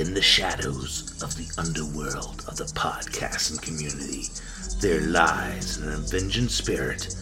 [0.00, 4.28] In the shadows of the underworld of the podcasting community,
[4.80, 7.14] there lies an avenging spirit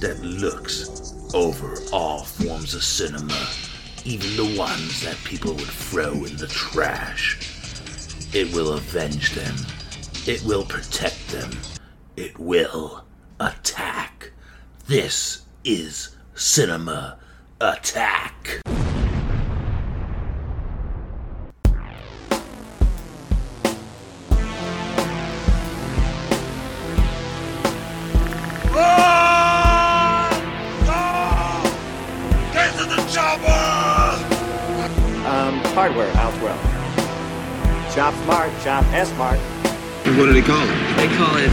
[0.00, 3.46] that looks over all forms of cinema,
[4.06, 7.38] even the ones that people would throw in the trash.
[8.32, 9.56] It will avenge them.
[10.26, 11.50] It will protect them.
[12.16, 13.04] It will
[13.38, 14.32] attack.
[14.86, 17.18] This is Cinema
[17.60, 18.62] Attack.
[39.02, 39.38] Smart, shop S smart.
[40.16, 40.96] What do they call it?
[40.96, 41.50] They call it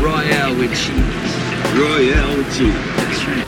[0.00, 1.34] Royale with cheese.
[1.74, 2.74] Royale with cheese.
[2.96, 3.46] That's right.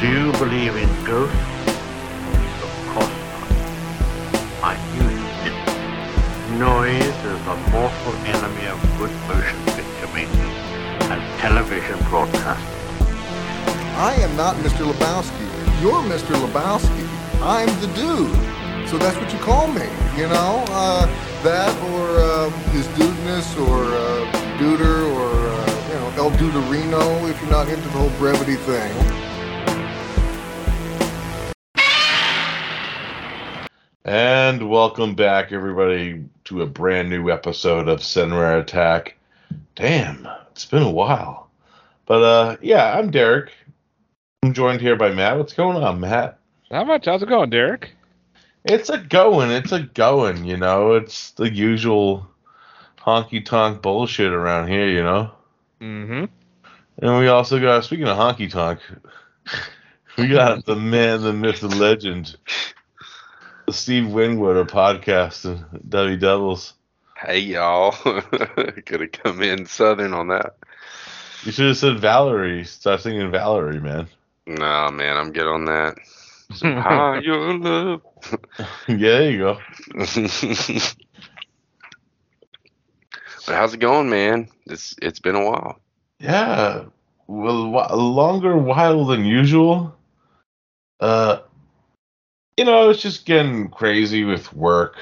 [0.00, 1.34] Do you believe in ghosts?
[2.62, 3.50] Of course not.
[4.62, 6.58] I use it.
[6.58, 10.54] Noise is the mortal enemy of good motion picture making
[11.10, 12.76] and television broadcasting.
[13.96, 14.90] I am not Mr.
[14.90, 15.46] Lebowski.
[15.82, 16.34] You're Mr.
[16.36, 17.08] Lebowski.
[17.42, 18.49] I'm the dude.
[18.90, 20.64] So that's what you call me, you know?
[20.68, 21.06] Uh,
[21.44, 27.40] that or uh, his dudeness or uh, duder or, uh, you know, El Duderino if
[27.40, 28.90] you're not into the whole brevity thing.
[34.04, 39.16] And welcome back, everybody, to a brand new episode of Cinema Attack.
[39.76, 41.48] Damn, it's been a while.
[42.06, 43.52] But uh yeah, I'm Derek.
[44.42, 45.38] I'm joined here by Matt.
[45.38, 46.40] What's going on, Matt?
[46.72, 47.04] How much?
[47.04, 47.92] How's it going, Derek?
[48.64, 50.94] It's a going, it's a going, you know.
[50.94, 52.28] It's the usual
[52.98, 55.30] honky tonk bullshit around here, you know.
[55.80, 56.24] Mm-hmm.
[57.02, 58.80] And we also got speaking of honky tonk,
[60.18, 62.36] we got the man, the myth, the legend,
[63.70, 66.74] Steve Winwood of podcast and W Devils.
[67.16, 67.92] Hey y'all,
[68.86, 70.56] could have come in southern on that.
[71.44, 72.64] You should have said Valerie.
[72.64, 74.08] Start singing Valerie, man.
[74.46, 75.96] Nah, man, I'm good on that.
[76.52, 78.02] Some higher love.
[78.86, 79.58] yeah, there you go.
[79.94, 80.96] but
[83.46, 84.48] how's it going, man?
[84.66, 85.80] It's it's been a while.
[86.18, 86.84] Yeah,
[87.26, 89.94] well, wh- a longer while than usual.
[91.00, 91.40] Uh,
[92.56, 94.96] you know, it's just getting crazy with work.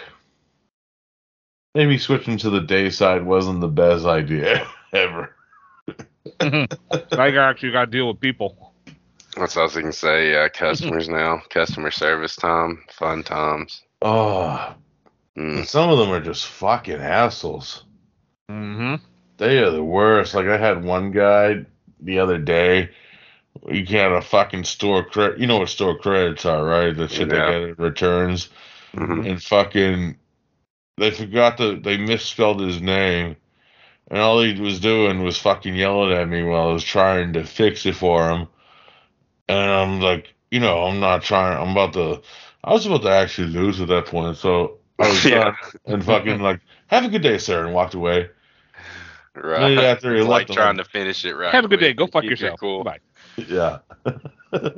[1.74, 5.34] Maybe switching to the day side wasn't the best idea ever.
[6.40, 8.67] I actually got to deal with people.
[9.38, 10.32] That's what I was gonna say.
[10.32, 13.82] Yeah, customers now, customer service time, fun times.
[14.02, 14.74] Oh,
[15.36, 15.64] Mm.
[15.66, 17.84] some of them are just fucking assholes.
[18.50, 18.96] Mm-hmm.
[19.36, 20.34] They are the worst.
[20.34, 21.64] Like I had one guy
[22.00, 22.90] the other day.
[23.70, 25.38] You can't fucking store credit.
[25.38, 26.96] You know what store credits are, right?
[26.96, 27.46] The shit Yeah.
[27.52, 28.48] they get at returns.
[28.96, 29.30] Mhm.
[29.30, 30.16] And fucking,
[30.96, 31.76] they forgot to.
[31.78, 33.36] They misspelled his name,
[34.10, 37.44] and all he was doing was fucking yelling at me while I was trying to
[37.44, 38.48] fix it for him.
[39.48, 41.56] And I'm like, you know, I'm not trying.
[41.60, 42.20] I'm about to.
[42.64, 45.54] I was about to actually lose at that point, so I was Yeah.
[45.86, 48.28] and fucking like, have a good day, sir, and walked away.
[49.34, 49.60] Right.
[49.74, 51.52] Maybe after he like trying like- to finish it right.
[51.54, 51.92] Have a good day.
[51.92, 52.58] Go fuck keep yourself.
[52.60, 52.84] Cool.
[52.84, 52.98] Bye.
[53.36, 53.78] Yeah.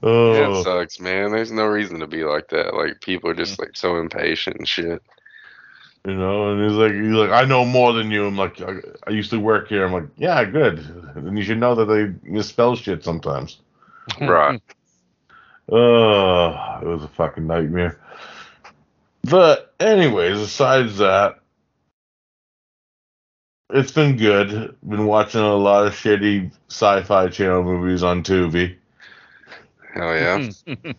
[0.00, 1.32] Yeah, oh, it sucks, man.
[1.32, 2.72] There's no reason to be like that.
[2.74, 3.38] Like people are Mm.
[3.38, 5.02] just like so impatient and shit.
[6.06, 8.24] you know, and he's like, he's like, I know more than you.
[8.26, 8.74] I'm like, I,
[9.08, 9.84] I used to work here.
[9.84, 10.78] I'm like, yeah, good.
[11.16, 13.58] And you should know that they misspell shit sometimes.
[14.20, 14.60] Right.
[15.70, 18.00] Oh, it was a fucking nightmare.
[19.22, 21.40] But anyways, besides that,
[23.68, 24.74] it's been good.
[24.88, 28.76] Been watching a lot of shitty sci-fi channel movies on Tubi.
[29.92, 30.50] Hell yeah.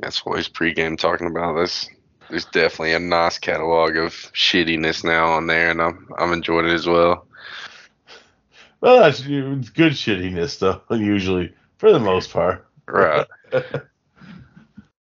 [0.00, 1.88] That's always pregame talking about this.
[2.28, 6.72] There's definitely a nice catalog of shittiness now on there, and I'm I'm enjoying it
[6.72, 7.26] as well.
[8.80, 10.82] Well, that's it's good shittiness though.
[10.96, 11.54] Usually,
[11.84, 12.66] for the most part.
[12.88, 13.26] Right.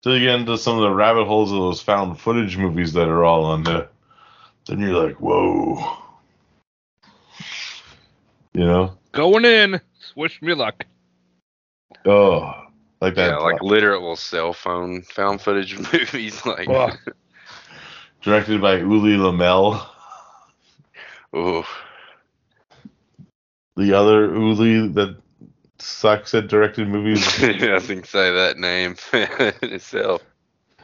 [0.03, 3.09] So you get into some of the rabbit holes of those found footage movies that
[3.09, 3.89] are all on there.
[4.65, 5.97] Then you're like, whoa.
[8.53, 8.97] You know?
[9.11, 9.81] Going in.
[10.15, 10.85] Wish me luck.
[12.05, 12.53] Oh,
[13.01, 13.31] like that.
[13.31, 16.45] yeah, like literal cell phone found footage movies.
[16.45, 16.91] Like, Oh.
[18.21, 19.83] directed by Ulli Lommel.
[21.35, 21.65] ooh,
[23.75, 25.17] The other Uli that
[25.81, 27.25] sucks at directed movies.
[27.43, 28.95] I think say that name
[29.61, 30.21] itself.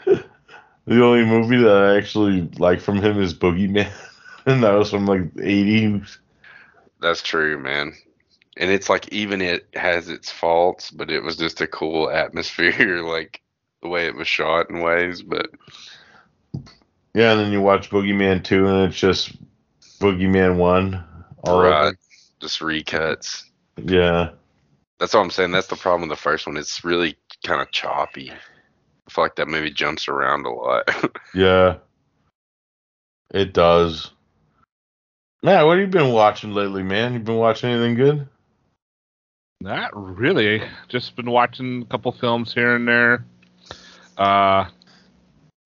[0.05, 3.91] the only movie that I actually like from him is Boogeyman.
[4.45, 6.17] and that was from like the 80s.
[7.01, 7.93] That's true, man.
[8.57, 13.01] And it's like even it has its faults, but it was just a cool atmosphere,
[13.03, 13.41] like
[13.81, 15.49] the way it was shot in ways, but
[17.13, 19.33] Yeah, and then you watch Boogeyman two, and it's just
[19.99, 21.03] Boogeyman one.
[21.43, 21.97] all over.
[22.39, 23.43] just recuts.
[23.83, 24.29] Yeah.
[25.03, 25.51] That's all I'm saying.
[25.51, 26.55] That's the problem with the first one.
[26.55, 28.31] It's really kind of choppy.
[28.31, 30.89] I feel like that movie jumps around a lot.
[31.35, 31.79] Yeah.
[33.29, 34.11] It does.
[35.41, 37.11] Matt, what have you been watching lately, man?
[37.11, 38.29] You been watching anything good?
[39.59, 40.63] Not really.
[40.87, 43.25] Just been watching a couple films here and there.
[44.17, 44.69] Uh,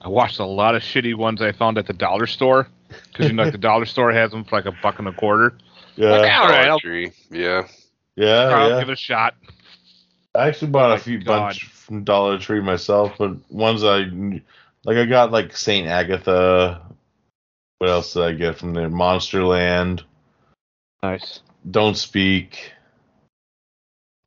[0.02, 3.34] I watched a lot of shitty ones I found at the dollar store because you
[3.34, 5.56] know like the dollar store has them for like a buck and a quarter.
[5.96, 6.10] Yeah.
[6.10, 6.80] Like, all right, I'll,
[7.30, 7.68] Yeah.
[8.18, 8.80] Yeah, I'll yeah.
[8.80, 9.36] give it a shot.
[10.36, 11.26] I actually bought Oh a few God.
[11.26, 14.00] bunch from Dollar Tree myself, but ones I
[14.84, 16.82] like I got like Saint Agatha.
[17.78, 18.90] What else did I get from there?
[18.90, 20.02] Monsterland.
[21.04, 21.42] Nice.
[21.70, 22.74] Don't Speak.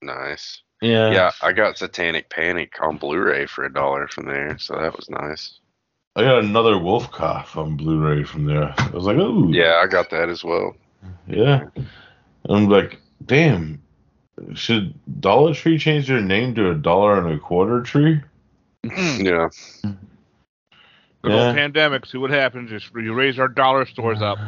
[0.02, 0.62] Nice.
[0.80, 1.10] Yeah.
[1.10, 5.10] Yeah, I got Satanic Panic on Blu-ray for a dollar from there, so that was
[5.10, 5.58] nice.
[6.16, 8.74] I got another WolfCop on Blu-ray from there.
[8.78, 9.48] I was like, oh.
[9.48, 10.74] Yeah, I got that as well.
[11.26, 11.66] Yeah.
[12.48, 13.82] I'm like, damn.
[14.54, 18.20] Should Dollar Tree change their name to a dollar and a quarter tree?
[18.82, 19.48] Yeah.
[21.22, 21.46] Good Yeah.
[21.48, 22.06] old pandemic.
[22.06, 22.70] See what happens.
[22.70, 24.38] Just you raise our dollar stores up.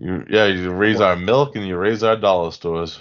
[0.00, 3.00] You, yeah, you raise our milk and you raise our dollar stores.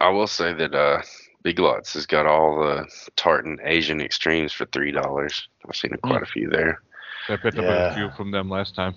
[0.00, 1.02] I will say that uh
[1.42, 5.46] Big Lots has got all the tartan Asian extremes for three dollars.
[5.68, 6.80] I've seen quite a few there.
[7.28, 8.94] I picked up a few from them last time.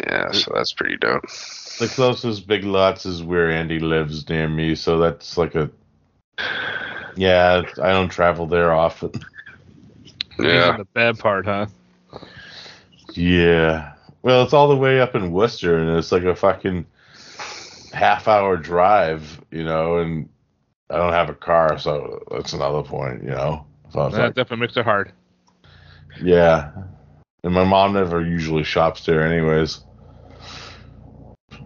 [0.00, 1.24] Yeah, so that's pretty dope.
[1.78, 5.70] The closest Big Lots is where Andy lives near me, so that's like a.
[7.16, 9.12] Yeah, I don't travel there often.
[10.38, 10.70] Yeah.
[10.70, 11.66] are the bad part, huh?
[13.14, 13.92] Yeah.
[14.22, 16.86] Well, it's all the way up in Worcester, and it's like a fucking
[17.92, 20.28] half hour drive, you know, and
[20.90, 23.66] I don't have a car, so that's another point, you know.
[23.92, 25.12] So That like, definitely makes it hard.
[26.20, 26.70] yeah.
[27.44, 29.80] And my mom never usually shops there, anyways.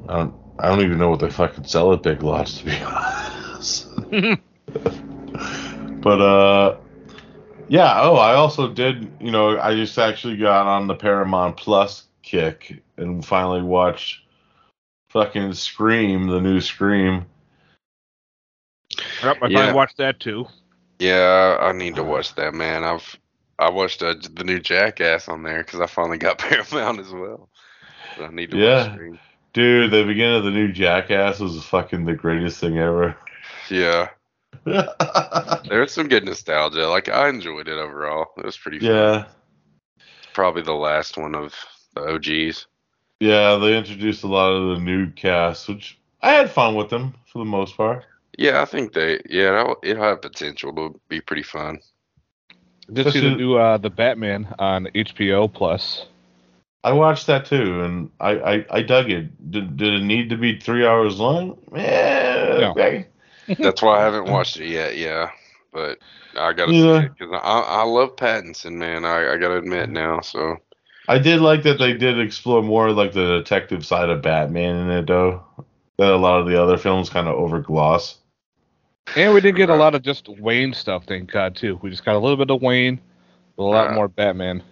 [0.08, 0.34] I don't.
[0.60, 3.86] I don't even know what they fucking sell at Big Lots, to be honest.
[6.02, 6.76] but uh,
[7.68, 8.00] yeah.
[8.02, 9.10] Oh, I also did.
[9.20, 14.22] You know, I just actually got on the Paramount Plus kick and finally watched
[15.10, 17.26] fucking Scream, the new Scream.
[19.22, 19.72] Yep, I Yeah.
[19.72, 20.46] watched that too.
[20.98, 22.82] Yeah, I need to watch that, man.
[22.84, 23.16] I've
[23.58, 27.48] I watched uh, the new Jackass on there because I finally got Paramount as well.
[28.16, 28.82] But I need to Yeah.
[28.82, 29.18] watch Scream.
[29.52, 33.16] Dude, the beginning of the new Jackass was fucking the greatest thing ever.
[33.70, 34.08] Yeah,
[34.64, 36.86] there was some good nostalgia.
[36.86, 38.26] Like I enjoyed it overall.
[38.36, 38.88] It was pretty fun.
[38.88, 39.24] yeah.
[40.34, 41.54] Probably the last one of
[41.94, 42.66] the OGs.
[43.20, 47.14] Yeah, they introduced a lot of the new cast, which I had fun with them
[47.32, 48.04] for the most part.
[48.38, 49.20] Yeah, I think they.
[49.28, 51.80] Yeah, that'll- it had potential to be pretty fun.
[52.92, 56.06] Did see the Especially- new uh, the Batman on HBO Plus.
[56.84, 59.50] I watched that too, and I, I, I dug it.
[59.50, 61.58] Did, did it need to be three hours long?
[61.74, 62.58] Yeah.
[62.58, 62.70] No.
[62.70, 63.06] okay.
[63.60, 64.96] That's why I haven't watched it yet.
[64.96, 65.30] Yeah,
[65.72, 65.98] but
[66.36, 67.00] I gotta Yeah.
[67.00, 69.04] see because I, I love Pattinson, man.
[69.04, 70.20] I, I gotta admit now.
[70.20, 70.56] So
[71.08, 74.90] I did like that they did explore more like the detective side of Batman in
[74.90, 75.42] it, though.
[75.98, 78.16] That a lot of the other films kind of overgloss.
[79.16, 81.78] And we did get a lot of just Wayne stuff, thank God, too.
[81.82, 83.00] We just got a little bit of Wayne,
[83.56, 84.62] but a lot Uh, more Batman.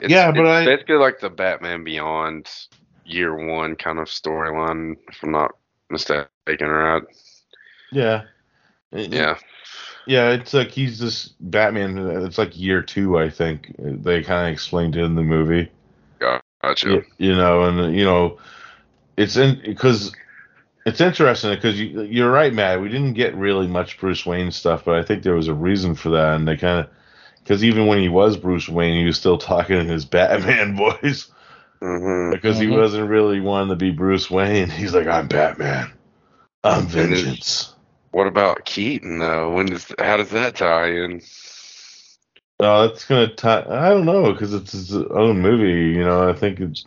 [0.00, 2.48] It's, Yeah, but it's I- basically like the Batman Beyond
[3.04, 5.52] year one kind of storyline, if I'm not
[5.90, 6.28] mistaken,
[6.68, 7.02] right?
[7.90, 8.24] Yeah.
[8.92, 9.36] Yeah,
[10.06, 11.98] Yeah, it's like he's this Batman.
[12.24, 13.74] It's like year two, I think.
[13.78, 15.70] They kind of explained it in the movie.
[16.18, 16.88] gotcha.
[16.88, 18.38] you, you know, and you know,
[19.18, 20.12] it's in because
[20.86, 22.80] it's interesting because you, you're right, Matt.
[22.80, 25.94] We didn't get really much Bruce Wayne stuff, but I think there was a reason
[25.94, 26.90] for that, and they kind of
[27.48, 31.30] because even when he was Bruce Wayne, he was still talking in his Batman voice
[31.80, 32.76] hmm because he Mhm.
[32.76, 34.68] wasn't really wanting to be Bruce Wayne.
[34.68, 35.90] He's like, I'm Batman.
[36.62, 37.72] I'm vengeance.
[38.10, 39.54] What about Keaton though?
[39.54, 41.22] When does how does that tie in?
[42.60, 43.34] Oh, that's gonna.
[43.34, 43.64] tie.
[43.68, 45.96] I don't know because it's his own movie.
[45.96, 46.84] You know, I think it's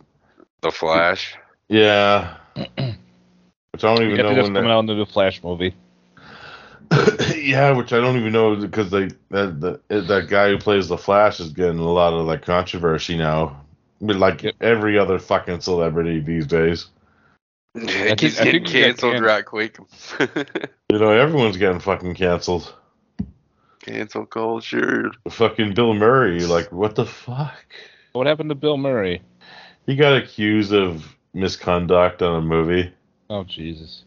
[0.60, 1.34] The Flash.
[1.68, 2.36] yeah.
[2.54, 4.70] Which I don't even got know to just when coming that.
[4.70, 5.74] out in the Flash movie.
[7.36, 10.98] yeah, which I don't even know because they that that that guy who plays the
[10.98, 13.60] Flash is getting a lot of like controversy now.
[14.00, 14.54] But like Yep.
[14.60, 16.86] every other fucking celebrity these days,
[17.74, 19.24] It keeps I getting think we got canceled canned.
[19.24, 19.78] right quick.
[20.90, 22.74] you know, everyone's getting fucking canceled.
[23.80, 25.10] Cancel culture.
[25.28, 27.64] Fucking Bill Murray, like what the fuck?
[28.12, 29.22] What happened to Bill Murray?
[29.86, 32.92] He got accused of misconduct on a movie.
[33.30, 34.04] Oh, Jesus.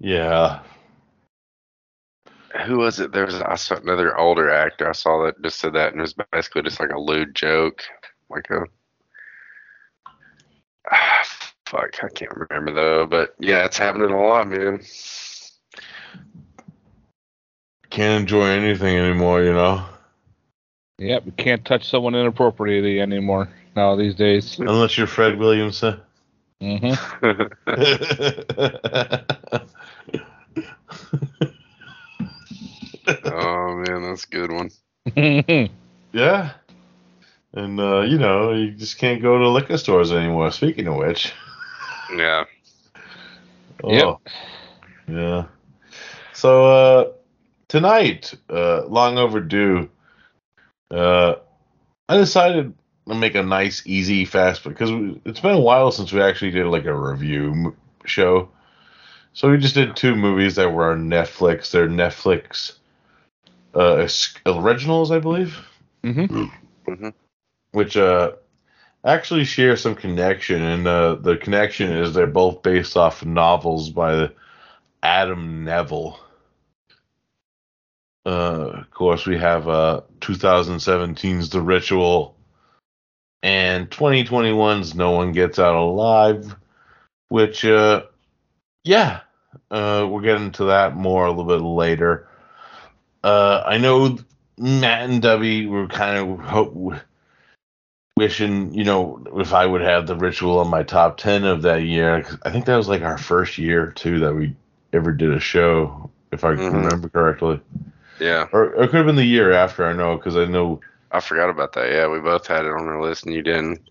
[0.00, 0.60] Yeah.
[2.66, 3.12] Who was it?
[3.12, 4.88] There was I saw another older actor.
[4.88, 7.82] I saw that just said that, and it was basically just like a lewd joke,
[8.30, 8.64] like a.
[10.90, 11.24] Ah,
[11.66, 14.80] fuck, I can't remember though, but yeah, it's happening a lot, man.
[17.90, 19.84] Can't enjoy anything anymore, you know.
[20.98, 24.58] Yep, we can't touch someone inappropriately anymore now these days.
[24.58, 26.00] Unless you're Fred Williamson.
[26.60, 26.92] hmm
[33.32, 34.70] oh man, that's a good one.
[36.12, 36.52] yeah.
[37.52, 40.50] And uh, you know, you just can't go to liquor stores anymore.
[40.50, 41.32] Speaking of which.
[42.14, 42.44] Yeah.
[43.82, 44.20] Oh,
[45.08, 45.46] Yeah.
[46.32, 47.12] So uh
[47.68, 49.88] tonight, uh long overdue,
[50.90, 51.34] uh
[52.08, 52.74] I decided
[53.08, 54.90] to make a nice, easy, fast because
[55.24, 58.50] it's been a while since we actually did like a review m- show.
[59.32, 61.70] So we just did two movies that were on Netflix.
[61.70, 62.74] They're Netflix
[63.78, 64.08] uh
[64.46, 65.58] originals, I believe
[66.02, 66.46] hmm
[66.86, 67.08] hmm
[67.72, 68.32] which uh
[69.04, 74.30] actually share some connection and uh the connection is they're both based off novels by
[75.02, 76.18] Adam Nevill.
[78.26, 82.34] Uh of course we have uh 2017's The Ritual
[83.42, 86.56] and 2021's No One Gets Out Alive
[87.28, 88.02] which uh
[88.84, 89.20] yeah
[89.70, 92.28] uh we'll get into that more a little bit later.
[93.24, 94.18] Uh I know
[94.58, 96.74] Matt and Dubby were kind of hope
[98.16, 101.82] wishing, you know, if I would have the ritual on my top 10 of that
[101.84, 102.26] year.
[102.42, 104.56] I think that was like our first year, too, that we
[104.92, 106.72] ever did a show, if I Mhm.
[106.72, 107.60] remember correctly.
[108.18, 110.80] Yeah, Or, or it could have been the year after, I know, because I know,
[111.12, 111.92] I forgot about that.
[111.92, 113.88] Yeah, we both had it on our list, and you didn't.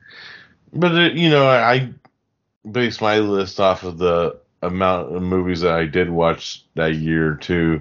[0.73, 1.93] but, it, you know, I
[2.69, 7.35] based my list off of the amount of movies that I did watch that year,
[7.35, 7.79] too.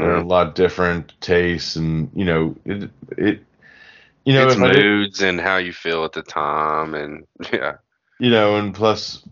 [0.00, 0.26] They're a Mm.
[0.26, 3.44] lot different tastes, and, you know, it, it,
[4.24, 7.76] you know, it's did- moods and how you feel at the time, and yeah,
[8.18, 9.26] you know, and plus,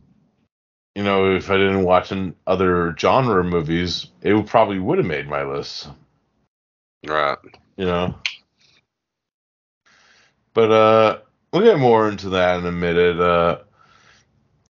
[0.94, 5.06] you know, if I didn't watch an other genre movies, it would probably would have
[5.06, 5.88] made my list.
[7.06, 7.38] right.
[7.76, 8.14] You know,
[10.54, 11.18] but uh,
[11.52, 13.20] we'll get more into that in a minute.
[13.20, 13.58] Uh,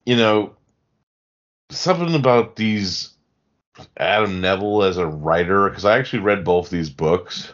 [0.05, 0.55] you know,
[1.71, 3.11] something about these
[3.97, 7.53] Adam Nevill as a writer because I actually read both these books.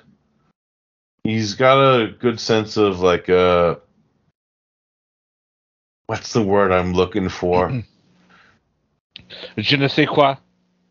[1.24, 3.76] He's got a good sense of like uh
[6.06, 7.84] what's the word I'm looking for?
[9.58, 10.36] Je ne sais quoi.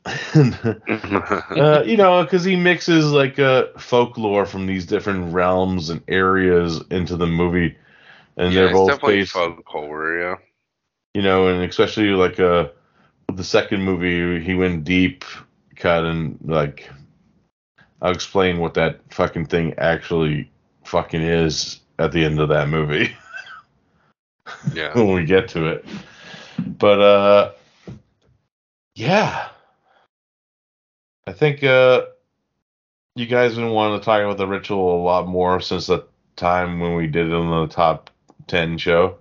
[0.35, 6.81] uh, you know, because he mixes like uh, folklore from these different realms and areas
[6.91, 7.75] into the movie,
[8.37, 10.19] and yeah, they're it's both definitely based, folk horror.
[10.19, 10.35] Yeah,
[11.13, 12.76] you know, and especially like uh, with
[13.33, 15.23] the second movie, he went deep
[15.75, 16.89] cut and like
[18.01, 20.51] I'll explain what that fucking thing actually
[20.83, 23.15] fucking is at the end of that movie
[24.73, 24.93] yeah.
[24.93, 25.85] when we get to it.
[26.59, 27.51] But uh
[28.95, 29.49] yeah.
[31.27, 32.05] I think uh
[33.15, 36.05] you guys have been wanting to talk about the ritual a lot more since the
[36.35, 38.11] time when we did it on the top
[38.45, 39.17] 10 show.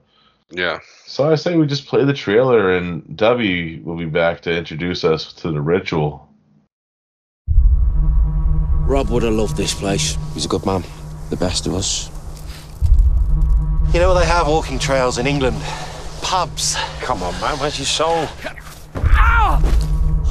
[0.51, 0.81] Yeah.
[1.07, 5.05] So I say we just play the trailer and W will be back to introduce
[5.05, 6.29] us to the ritual.
[8.87, 10.17] Rob would have loved this place.
[10.35, 10.85] He's a good man.
[11.31, 12.11] The best of us.
[13.93, 15.57] You know they have walking trails in England?
[16.23, 16.77] Pubs.
[17.01, 17.57] Come on, man.
[17.59, 18.29] Where's your soul?
[18.95, 19.61] Ah!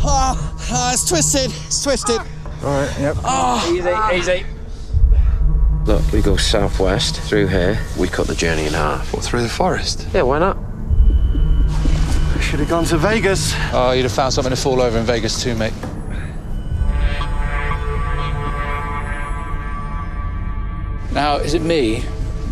[0.07, 1.51] Ah, it's twisted.
[1.65, 2.19] It's twisted.
[2.63, 3.15] All right, yep.
[3.23, 4.45] Ah, Easy, easy.
[5.85, 7.79] Look, we go southwest through here.
[7.99, 9.13] We cut the journey in half.
[9.13, 10.07] What, through the forest?
[10.15, 10.57] Yeah, why not?
[12.41, 13.53] Should have gone to Vegas.
[13.71, 15.73] Oh, you'd have found something to fall over in Vegas too, mate.
[21.11, 22.03] Now, is it me,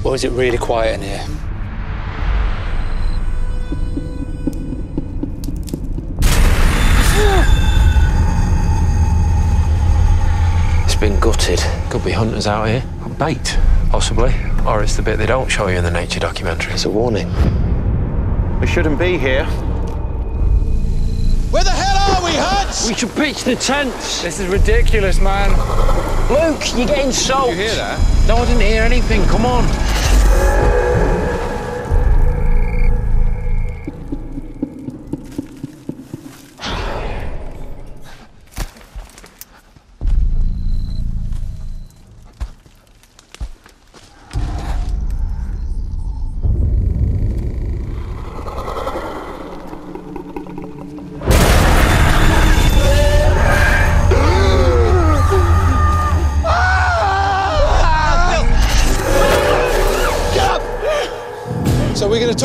[0.03, 1.25] or is it really quiet in here?
[11.33, 11.59] Gutted.
[11.89, 12.83] Could be hunters out here.
[13.17, 13.57] Bait,
[13.89, 14.33] possibly.
[14.67, 16.73] Or it's the bit they don't show you in the nature documentary.
[16.73, 17.27] It's a warning.
[18.59, 19.45] We shouldn't be here.
[21.51, 22.87] Where the hell are we, Hutch?
[22.87, 24.21] We should pitch the tents.
[24.21, 25.49] This is ridiculous, man.
[26.29, 27.49] Luke, you're getting soaked.
[27.49, 28.27] You hear that?
[28.27, 29.23] No, I didn't hear anything.
[29.25, 29.63] Come on.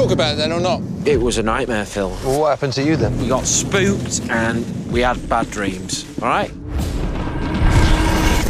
[0.09, 0.81] Talk about it then or not?
[1.07, 2.11] It was a nightmare, Phil.
[2.25, 3.19] Well, what happened to you then?
[3.19, 6.07] We got spooked and we had bad dreams.
[6.23, 6.51] All right?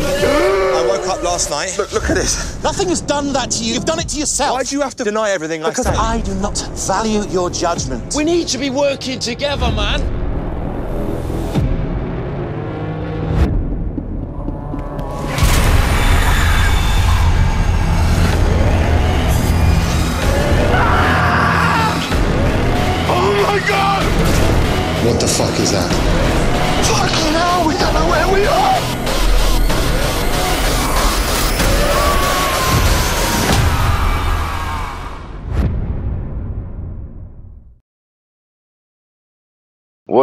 [0.01, 1.77] I woke up last night.
[1.77, 2.63] Look, look at this.
[2.63, 3.75] Nothing has done that to you.
[3.75, 4.53] You've done it to yourself.
[4.53, 5.99] Why do you have to deny everything Because I say?
[5.99, 8.15] I do not value your judgment.
[8.15, 10.18] We need to be working together, man.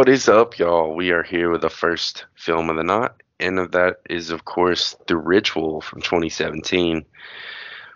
[0.06, 0.94] What is up, y'all?
[0.94, 3.10] We are here with the first film of the night,
[3.40, 7.04] and of that is, of course, The Ritual from 2017,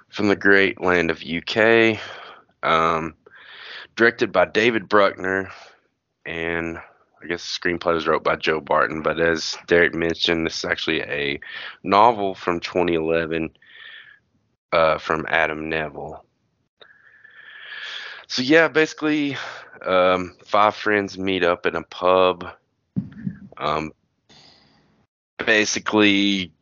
[0.09, 2.00] from the great land of UK,
[2.64, 3.14] um,
[3.95, 5.52] directed by David Bruckner,
[6.26, 6.79] and
[7.23, 9.02] I guess the screenplay was wrote by Joe Barton.
[9.02, 11.38] But as Derek mentioned, this is actually a
[11.85, 13.50] novel from 2011
[14.73, 16.25] uh, from Adam Nevill.
[18.26, 19.37] So yeah, basically,
[19.84, 22.46] um, five friends meet up in a pub.
[23.56, 23.92] Um,
[25.38, 26.52] basically,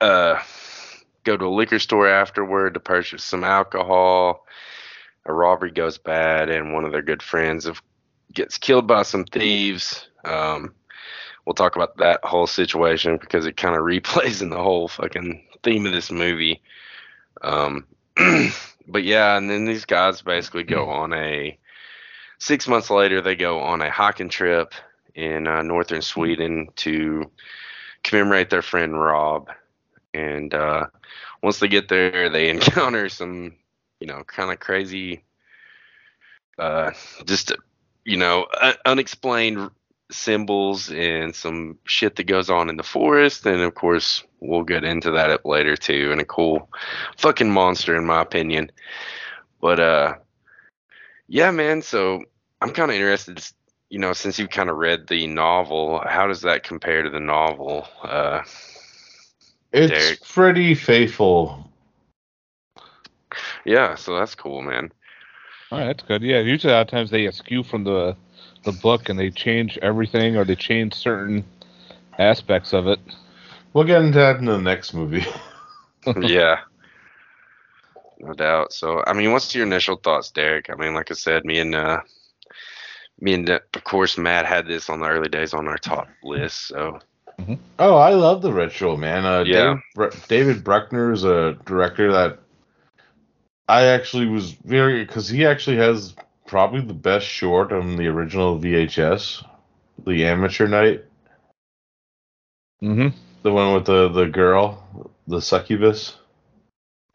[0.00, 0.40] uh,
[1.24, 4.46] go to a liquor store afterward to purchase some alcohol.
[5.26, 7.82] A robbery goes bad, and one of their good friends of,
[8.32, 10.08] gets killed by some thieves.
[10.24, 10.74] Um,
[11.44, 15.44] we'll talk about that whole situation because it kind of replays in the whole fucking
[15.62, 16.62] theme of this movie.
[17.42, 17.86] Um,
[18.88, 21.58] but yeah, and then these guys basically go on a
[22.38, 24.72] six months later they go on a hiking trip
[25.14, 27.30] in uh, northern Sweden to
[28.02, 29.50] commemorate their friend Rob.
[30.14, 30.86] And uh,
[31.42, 33.54] once they get there, they encounter some,
[34.00, 35.24] you know, kind of crazy,
[36.58, 36.92] uh,
[37.24, 37.52] just
[38.04, 39.70] you know, un- unexplained
[40.10, 43.44] symbols and some shit that goes on in the forest.
[43.44, 46.10] And of course, we'll get into that later too.
[46.10, 46.70] And a cool
[47.18, 48.70] fucking monster, in my opinion.
[49.60, 50.14] But uh,
[51.28, 51.82] yeah, man.
[51.82, 52.24] So
[52.60, 53.44] I'm kind of interested.
[53.90, 57.20] You know, since you've kind of read the novel, how does that compare to the
[57.20, 57.86] novel?
[58.02, 58.42] Uh,
[59.72, 60.20] It's Derek?
[60.20, 61.70] pretty faithful.
[63.64, 64.92] yeah, so that's cool, man.
[65.70, 66.22] All right, that's good.
[66.22, 68.16] Yeah, usually a lot of times they skew from the
[68.64, 71.44] the book and they change everything or they change certain
[72.18, 72.98] aspects of it.
[73.72, 75.24] We'll get into that in the next movie.
[76.20, 76.60] yeah.
[78.20, 78.72] No doubt.
[78.72, 80.70] So, I mean, what's your initial thoughts, Derek?
[80.70, 82.00] I mean, like I said, me and uh,
[83.20, 86.08] me and uh, of course Matt had this on the early days on our top
[86.22, 86.66] list.
[86.68, 86.98] So,
[87.78, 89.24] Oh, I love the ritual, man.
[89.24, 89.76] Uh, Yeah.
[89.76, 92.40] David, Br- David Bruckner is a director that
[93.68, 96.14] I actually was very because he actually has
[96.46, 99.44] probably the best short on the original VHS,
[100.04, 101.04] the Amateur Night,
[102.82, 103.16] Mm-hmm.
[103.42, 104.84] the one with the the girl,
[105.26, 106.16] the succubus.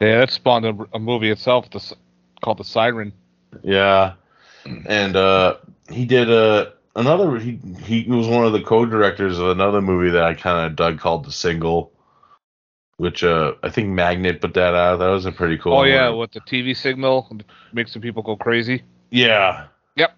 [0.00, 1.94] Yeah, that spawned a, a movie itself the,
[2.42, 3.12] called The Siren.
[3.62, 4.14] Yeah,
[4.86, 5.56] and uh,
[5.88, 7.38] he did uh, another.
[7.38, 10.98] He he was one of the co-directors of another movie that I kind of dug
[10.98, 11.92] called The Signal,
[12.96, 14.98] which uh, I think Magnet put that out.
[14.98, 15.74] That was a pretty cool.
[15.74, 17.30] oh yeah, with the TV signal
[17.72, 18.82] makes some people go crazy.
[19.10, 20.16] yeah, Yep.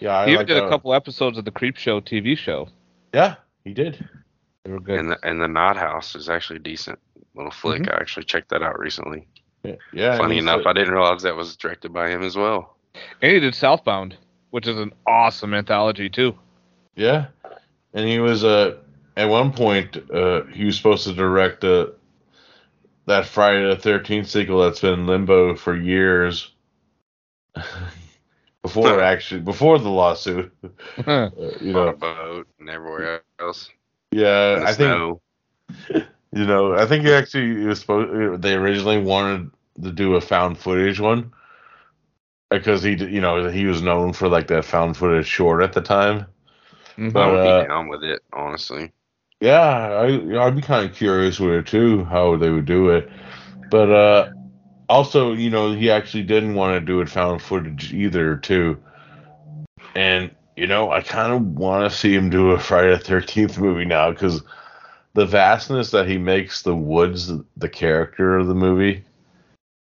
[0.00, 0.16] yeah.
[0.18, 0.68] I he even like did a that.
[0.70, 2.68] couple episodes of the Creepshow TV show.
[3.14, 4.04] Yeah, he did.
[4.64, 4.98] They were good.
[4.98, 6.98] and the and the Night House is actually decent
[7.38, 7.82] little flick.
[7.82, 7.92] Mhm.
[7.92, 9.26] I actually checked that out recently.
[9.64, 10.16] Yeah, yeah.
[10.18, 12.76] Funny enough, a- I didn't realize that was directed by him as well.
[13.22, 14.16] And he did Southbound,
[14.50, 16.36] which is an awesome anthology too.
[16.96, 17.26] Yeah,
[17.94, 18.76] and he was uh
[19.16, 21.88] at one point uh he was supposed to direct uh
[23.06, 26.52] that Friday the Thirteenth sequel that's been in limbo for years.
[28.62, 30.52] before actually before the lawsuit,
[31.06, 31.88] Uh, you On know.
[31.88, 33.70] a boat and everywhere else.
[34.10, 35.20] Yeah, In the I think snow.
[36.32, 36.74] you know.
[36.74, 38.42] I think he actually was supposed.
[38.42, 39.50] They originally wanted
[39.82, 41.32] to do a found footage one
[42.50, 45.80] because he, you know, he was known for like that found footage short at the
[45.80, 46.26] time.
[46.96, 47.12] Mhm.
[47.12, 48.92] But I would uh, be down with it, honestly.
[49.40, 53.08] Yeah, I I'd be kind of curious with it too, how they would do it.
[53.70, 54.30] But uh
[54.88, 58.82] also, you know, he actually didn't want to do it found footage either too.
[59.94, 63.58] And you know, I kind of want to see him do a Friday the Thirteenth
[63.58, 64.42] movie now because
[65.18, 69.02] the vastness that he makes the woods the character of the movie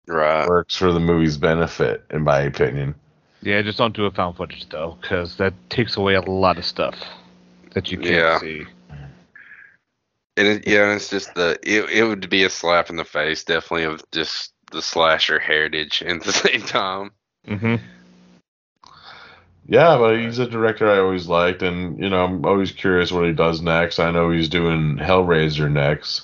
[0.08, 2.95] right works for the movie's benefit, in my opinion.
[3.43, 6.65] Yeah, just don't do a found footage though, because that takes away a lot of
[6.65, 6.95] stuff
[7.76, 8.39] that you can't Yeah.
[8.39, 8.65] see.
[10.38, 13.43] And it, yeah, it's just the it, it would be a slap in the face,
[13.43, 17.12] definitely of just the slasher heritage at the same time.
[17.47, 17.76] Mm-hmm.
[19.68, 23.26] Yeah, but he's a director I always liked, and you know I'm always curious what
[23.26, 24.00] he does next.
[24.00, 26.24] I know he's doing Hellraiser next.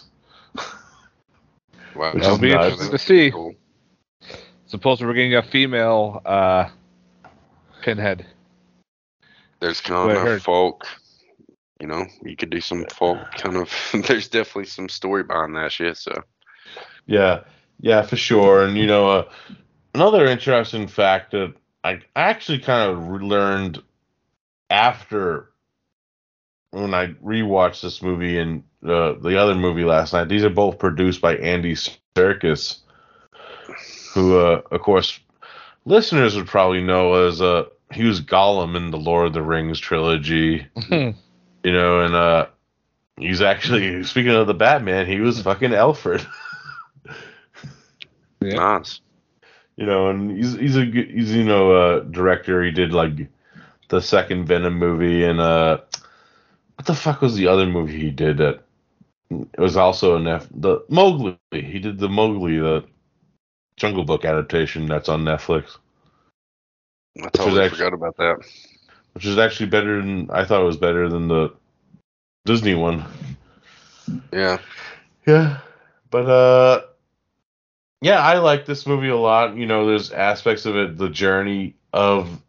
[1.96, 2.72] Wow, Which That'll be nuts.
[2.72, 3.34] interesting to see.
[4.66, 6.70] Suppose we're getting a female uh,
[7.82, 8.26] pinhead.
[9.60, 10.42] There's What I kind of heard.
[10.42, 10.86] folk.
[11.80, 13.72] You know, you could do some folk kind of.
[14.08, 15.98] there's definitely some story behind that shit.
[15.98, 16.24] So
[17.06, 17.42] Yeah,
[17.82, 18.64] yeah, for sure.
[18.66, 19.30] And you know, uh,
[19.94, 23.82] another interesting fact that I actually kind of re- learned
[24.70, 25.50] after
[26.72, 30.28] when I rewatched this movie and uh, the other movie last night.
[30.28, 32.80] These are both produced by Andy Serkis,
[34.14, 35.20] who, uh, of course,
[35.86, 39.80] listeners would probably know as uh, he was Gollum in the Lord of the Rings
[39.80, 40.66] trilogy.
[40.90, 41.14] you
[41.64, 42.48] know, and uh,
[43.18, 46.26] he's actually speaking of the Batman, he was fucking Alfred.
[48.42, 49.00] nice.
[49.78, 52.64] You know, and he's he's a good- he's you know a director.
[52.64, 53.14] He did like
[53.90, 55.80] the second Venom movie and uh,
[56.76, 58.62] what the fuck was the other movie he did that
[59.32, 61.38] it was also an Nef- the Mowgli.
[61.52, 62.86] He did the Mowgli the
[63.78, 65.78] Jungle Book adaptation that's on Netflix,
[67.22, 68.38] I totally actually- forgot about that.
[69.14, 71.54] which is actually better than I thought it was better than the
[72.46, 73.06] Disney one.
[74.32, 74.60] Yeah.
[75.28, 75.60] Yeah.
[76.12, 76.82] But uh
[78.04, 79.56] yeah, I like this movie a lot.
[79.56, 82.42] You know, there's aspects of it, the journey of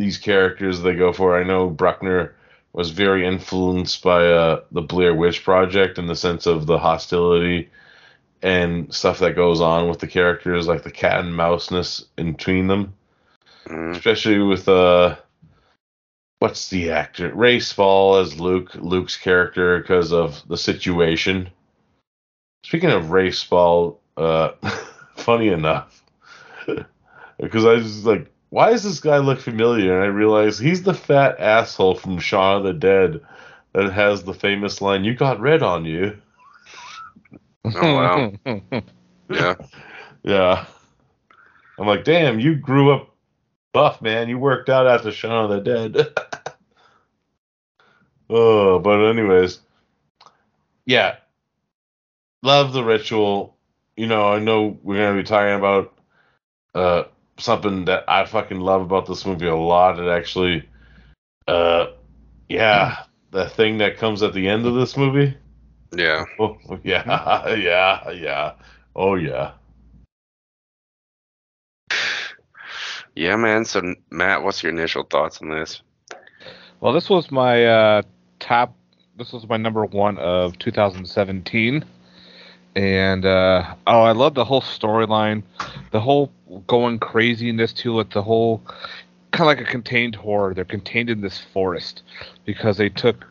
[0.00, 1.38] these characters they go for.
[1.38, 2.34] I know Bruckner
[2.72, 7.70] was very influenced by uh the Blair Witch Project in the sense of the hostility
[8.42, 12.66] and stuff that goes on with the characters, like the cat and mouseness in between
[12.66, 12.94] them.
[13.66, 13.94] Mm.
[13.94, 15.16] Especially with uh
[16.40, 17.32] what's the actor?
[17.32, 21.48] Rafe Spall as Luke, Luke's character because of the situation.
[22.64, 24.52] Speaking of Rafe Spall, uh,
[25.16, 26.02] funny enough,
[27.40, 29.94] because I was like, why does this guy look familiar?
[29.94, 33.20] And I realized he's the fat asshole from Shaun of the Dead
[33.72, 36.18] that has the famous line, "You got red on you."
[37.64, 38.32] Oh wow.
[39.30, 39.54] yeah.
[40.22, 40.66] Yeah.
[41.78, 43.14] I'm like, damn, you grew up
[43.72, 44.28] buff, man.
[44.28, 46.56] You worked out after Shaun of the Dead.
[48.30, 49.60] oh, but anyways,
[50.84, 51.16] yeah,
[52.42, 53.56] love the ritual.
[54.00, 55.92] You know, I know we're gonna be talking about
[56.74, 57.02] uh
[57.36, 60.00] something that I fucking love about this movie a lot.
[60.00, 60.66] It actually,
[61.46, 61.88] uh,
[62.48, 65.36] yeah, the thing that comes at the end of this movie.
[65.94, 66.24] Yeah.
[66.38, 68.52] Oh, yeah, yeah, yeah.
[68.96, 69.52] Oh, yeah.
[73.14, 73.66] Yeah, man.
[73.66, 75.82] So Matt, what's your initial thoughts on this?
[76.80, 78.02] Well, this was my uh,
[78.38, 78.74] top.
[79.18, 81.84] This was my number one of 2017,
[82.76, 85.42] and uh, oh, I love the whole storyline,
[85.90, 86.32] the whole
[86.66, 88.62] going craziness to it, the whole
[89.32, 90.54] kind of like a contained horror.
[90.54, 92.02] They're contained in this forest
[92.44, 93.26] because they took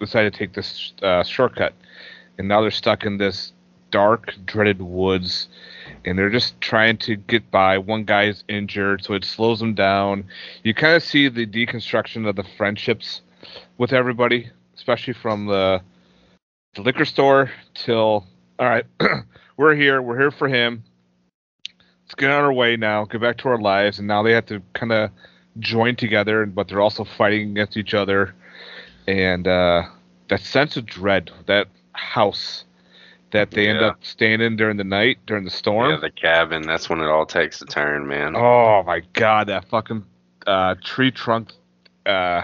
[0.00, 1.74] decided to take this uh, shortcut,
[2.38, 3.52] and now they're stuck in this
[3.90, 5.48] dark, dreaded woods,
[6.04, 7.78] and they're just trying to get by.
[7.78, 10.24] One guy's injured, so it slows them down.
[10.62, 13.22] You kind of see the deconstruction of the friendships
[13.76, 15.80] with everybody, especially from the,
[16.74, 18.26] the liquor store till
[18.58, 18.84] all right,
[19.56, 20.82] we're here, we're here for him.
[22.04, 24.46] Let's get on our way now, get back to our lives, and now they have
[24.46, 25.10] to kind of
[25.58, 28.34] join together, but they're also fighting against each other,
[29.06, 29.82] and uh,
[30.28, 32.64] that sense of dread, that house
[33.30, 35.90] that they end up staying in during the night, during the storm.
[35.90, 36.62] Yeah, the cabin.
[36.62, 38.34] That's when it all takes a turn, man.
[38.34, 40.04] Oh my god, that fucking
[40.46, 41.52] uh, tree trunk.
[42.06, 42.42] Uh,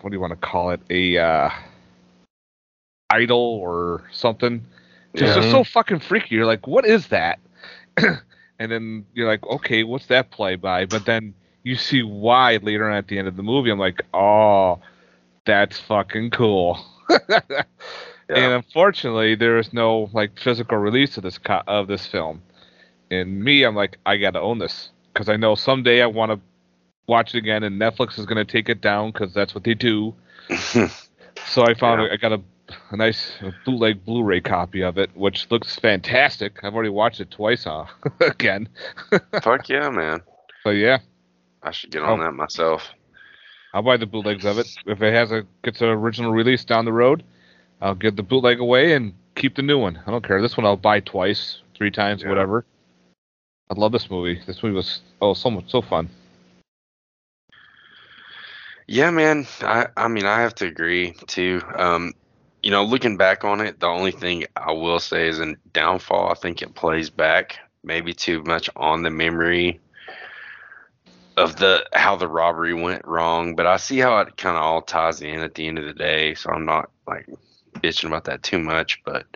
[0.00, 0.80] what do you want to call it?
[0.88, 1.50] A uh,
[3.10, 4.64] idol or something?
[5.16, 5.50] Just, just Yeah.
[5.50, 6.34] so fucking freaky.
[6.36, 7.38] You're like, what is that?
[7.96, 10.86] and then you're like, okay, what's that play by?
[10.86, 13.70] But then you see why later on at the end of the movie.
[13.70, 14.80] I'm like, oh,
[15.44, 16.78] that's fucking cool.
[18.34, 22.42] And unfortunately, there is no like physical release of this co- of this film.
[23.10, 26.40] And me, I'm like, I gotta own this because I know someday I want to
[27.06, 30.14] watch it again, and Netflix is gonna take it down because that's what they do.
[31.46, 32.32] so I found I got
[32.90, 33.32] a, nice
[33.64, 36.58] bootleg Blu-ray copy of it, which looks fantastic.
[36.62, 37.86] I've already watched it twice uh,
[38.20, 38.68] again.
[39.42, 40.22] Fuck yeah, man.
[40.62, 40.98] So yeah,
[41.62, 42.24] I should get on Oh.
[42.24, 42.88] that myself.
[43.74, 46.84] I'll buy the bootlegs of it if it has a gets an original release down
[46.84, 47.22] the road.
[47.80, 50.00] I'll give the bootleg away and keep the new one.
[50.06, 50.40] I don't care.
[50.40, 52.64] This one I'll buy twice, three times, whatever.
[53.70, 54.40] I love this movie.
[54.46, 56.08] This movie was oh so much so fun.
[58.86, 59.46] Yeah, man.
[59.60, 61.60] I I mean, I have to agree too.
[61.76, 62.12] Um,
[62.66, 66.32] you know, looking back on it, the only thing I will say is in downfall.
[66.32, 69.78] I think it plays back maybe too much on the memory
[71.36, 74.82] of the how the robbery went wrong, but I see how it kind of all
[74.82, 77.28] ties in at the end of the day, so I'm not like
[77.74, 79.26] bitching about that too much, but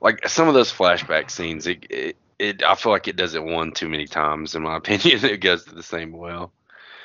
[0.00, 3.44] like some of those flashback scenes, it, it, it I feel like it does it
[3.44, 5.22] one too many times in my opinion.
[5.22, 6.50] It goes to the same well.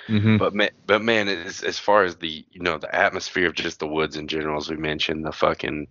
[0.08, 0.38] Mhm.
[0.38, 3.80] But man, but man, as, as far as the you know the atmosphere of just
[3.80, 5.88] the woods in general, as we mentioned, the fucking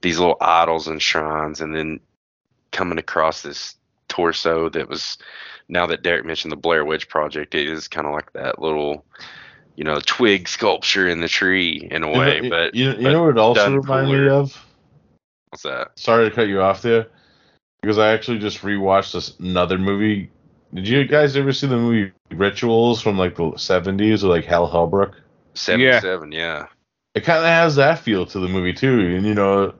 [0.00, 1.98] these little idols and shrines, and then
[2.70, 3.74] coming across this
[4.08, 5.18] torso that was
[5.68, 9.04] now that Derek mentioned the Blair Witch Project, it is kind of like that little
[9.76, 12.36] you know twig sculpture in the tree in a way.
[12.36, 14.64] You know- but you, you but know what it also done reminded me of?
[15.50, 15.98] What's that?
[15.98, 17.08] Sorry to cut you off there,
[17.80, 20.30] because I actually just rewatched this another movie.
[20.74, 24.66] Did you guys ever see the movie Rituals from like the seventies or like Hal
[24.66, 25.14] Holbrook?
[25.54, 26.66] Seventy-seven, yeah.
[27.14, 29.74] It kind of has that feel to the movie too, and you know,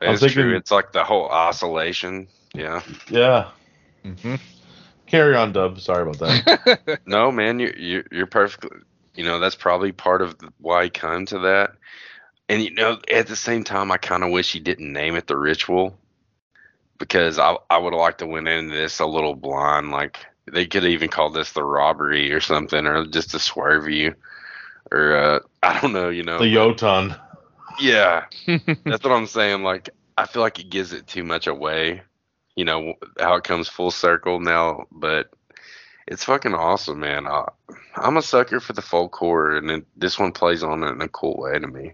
[0.00, 0.56] I'm It's thinking, true.
[0.56, 2.26] It's like the whole oscillation.
[2.54, 2.82] Yeah.
[3.08, 3.50] yeah.
[4.04, 4.36] Mm-hmm.
[5.06, 5.78] Carry on, Dub.
[5.80, 7.00] Sorry about that.
[7.06, 8.70] no, man, you're you're, you're perfectly.
[9.14, 11.72] You know, that's probably part of why he come to that.
[12.48, 15.26] And you know, at the same time, I kind of wish he didn't name it
[15.26, 15.96] the ritual,
[16.98, 19.90] because I I would have liked to went into this a little blind.
[19.90, 24.14] Like they could even call this the robbery or something, or just to swerve you,
[24.90, 26.08] or uh, I don't know.
[26.08, 27.18] You know, the Jötunn.
[27.78, 29.62] yeah, that's what I'm saying.
[29.62, 32.02] Like, I feel like it gives it too much away.
[32.56, 35.30] You know how it comes full circle now, but
[36.06, 37.26] it's fucking awesome, man.
[37.26, 37.48] I,
[37.94, 41.00] I'm a sucker for the folk horror, and it, this one plays on it in
[41.00, 41.92] a cool way to me.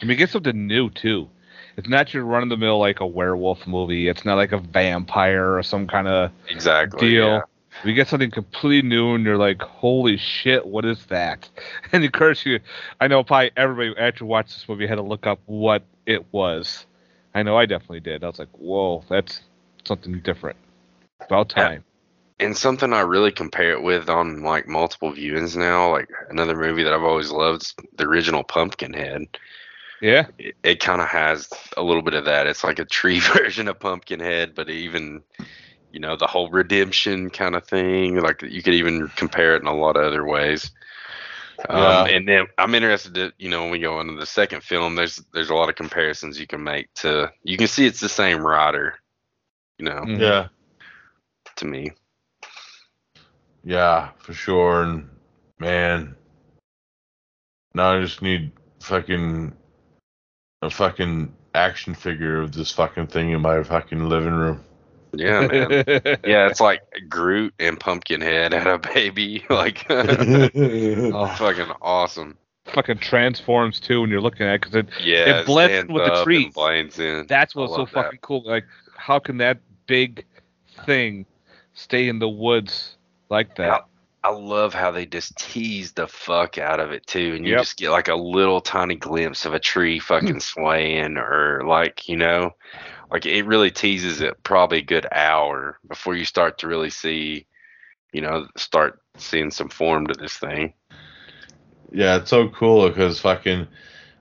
[0.00, 1.30] And we get something new too.
[1.78, 4.08] It's not your run of the mill like a werewolf movie.
[4.08, 7.10] It's not like a vampire or some kind of Exactly.
[7.10, 7.26] deal.
[7.26, 7.40] yeah.
[7.84, 11.48] We get something completely new, and you're like, "Holy shit, what is that?"
[11.92, 12.58] And of course, you,
[13.00, 16.84] I know probably everybody after watched this movie had to look up what it was.
[17.36, 18.24] I know I definitely did.
[18.24, 19.42] I was like, "Whoa, that's
[19.84, 20.56] something different."
[21.20, 21.84] About time.
[22.40, 26.82] And something I really compare it with on like multiple viewings now, like another movie
[26.82, 29.28] that I've always loved, the original Pumpkinhead.
[30.00, 30.26] Yeah.
[30.38, 32.46] It, it kind of has a little bit of that.
[32.46, 35.22] It's like a tree version of Pumpkinhead, but even,
[35.92, 38.16] you know, the whole redemption kind of thing.
[38.16, 40.70] Like you could even compare it in a lot of other ways.
[41.68, 44.94] Um, and then I'm interested to, you know, when we go into the second film,
[44.94, 47.32] there's there's a lot of comparisons you can make to.
[47.42, 48.94] You can see it's the same writer,
[49.78, 50.20] you know, Mhm.
[50.20, 50.48] Yeah,
[51.56, 51.92] to me.
[53.64, 54.84] yeah, for sure.
[54.84, 55.08] And
[55.58, 56.14] man,
[57.74, 59.52] now I just need fucking
[60.62, 64.60] a fucking action figure of this fucking thing in my fucking living room.
[65.12, 65.70] Yeah, man.
[66.24, 69.44] yeah, it's like Groot and Pumpkinhead had a baby.
[69.50, 71.34] Like, Oh.
[71.38, 72.36] fucking awesome.
[72.66, 76.04] Fucking transforms too when you're looking at it because it Yeah, it blends stands with
[76.04, 76.52] the up trees.
[76.56, 77.26] and in.
[77.26, 78.04] That's what's so love that.
[78.04, 78.42] fucking cool.
[78.44, 78.64] Like,
[78.96, 80.26] how can that big
[80.84, 81.24] thing
[81.72, 82.96] stay in the woods
[83.30, 83.86] like that?
[84.24, 87.60] I love how they just tease the fuck out of it too, and you Yep.
[87.60, 90.04] just get like a little tiny glimpse of a tree hmm.
[90.04, 92.54] fucking swaying, or like you know,
[93.10, 97.46] like it really teases it probably a good hour before you start to really see,
[98.12, 100.74] you know, start seeing some form to this thing.
[101.92, 103.66] Yeah, it's so cool because fucking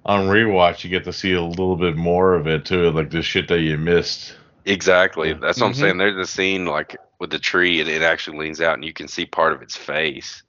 [0.06, 3.22] on rewatch you get to see a little bit more of it too, like the
[3.22, 4.36] shit that you missed.
[4.68, 5.34] Exactly.
[5.34, 5.78] That's what I'm Mhm.
[5.78, 5.98] saying.
[5.98, 9.08] There's a scene like with the tree, and it actually leans out, and you can
[9.08, 10.44] see part of its face.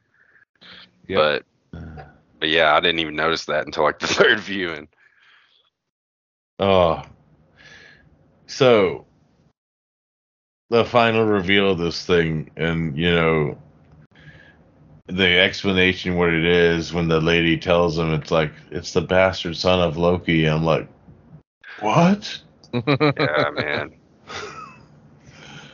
[1.07, 1.45] Yep.
[1.73, 1.81] But,
[2.41, 4.89] but yeah, I didn't even notice that until like the third viewing.
[6.59, 7.03] Oh,
[8.47, 9.07] so
[10.71, 13.57] the final reveal of this thing, and you know
[15.07, 19.57] the explanation what it is when the lady tells him it's like it's the bastard
[19.57, 20.45] son of Loki.
[20.47, 20.89] I'm like,
[21.79, 22.37] what?
[22.75, 23.98] Yeah, man.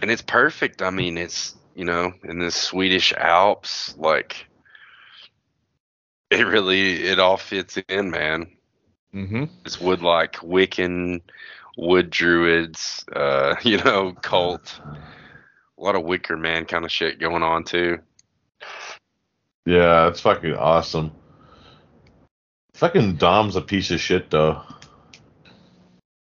[0.05, 0.83] And it's perfect.
[0.83, 4.47] I mean, it's you know in the Swedish Alps, like
[6.31, 8.49] it really it all fits in, man.
[9.15, 9.45] mm-hmm.
[9.65, 11.23] It's wood like Wiccan,
[11.79, 14.79] wood druids, uh, you know, cult.
[14.85, 17.99] A lot of Wicker Man kind of shit going on too.
[19.65, 21.13] Yeah, it's fucking awesome.
[22.75, 24.61] Fucking Dom's a piece of shit though.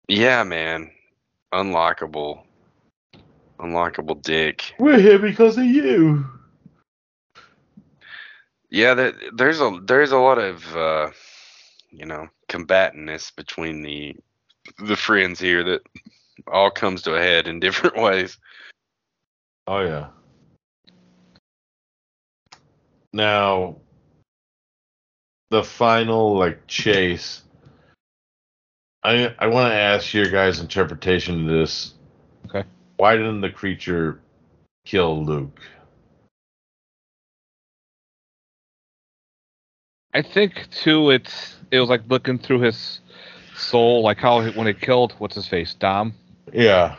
[0.09, 0.91] Yeah, man.
[1.53, 2.43] Unlockable.
[3.59, 4.73] Unlockable dick.
[4.79, 6.25] We're here because of you.
[8.69, 11.09] Yeah, there, there's a there's a lot of uh,
[11.91, 14.15] you know combatantness between the
[14.77, 15.81] the friends here that
[16.47, 18.37] all comes to a head in different ways.
[19.67, 20.07] Oh yeah.
[23.11, 23.77] Now,
[25.49, 27.41] the final like chase.
[29.03, 31.93] I I want to ask your guys' interpretation of this.
[32.99, 34.19] Why didn't the creature
[34.83, 35.61] kill Luke?
[40.13, 41.09] I think too.
[41.09, 42.99] It's it was like looking through his
[43.55, 46.13] soul, like how when it killed what's his face, Dom.
[46.51, 46.97] Yeah.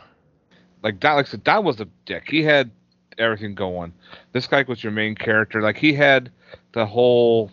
[0.83, 2.25] Like Dom, like I said, Dom was a dick.
[2.31, 2.71] He had
[3.19, 3.93] everything going.
[4.33, 5.61] This guy was your main character.
[5.61, 6.33] Like he had
[6.73, 7.51] the whole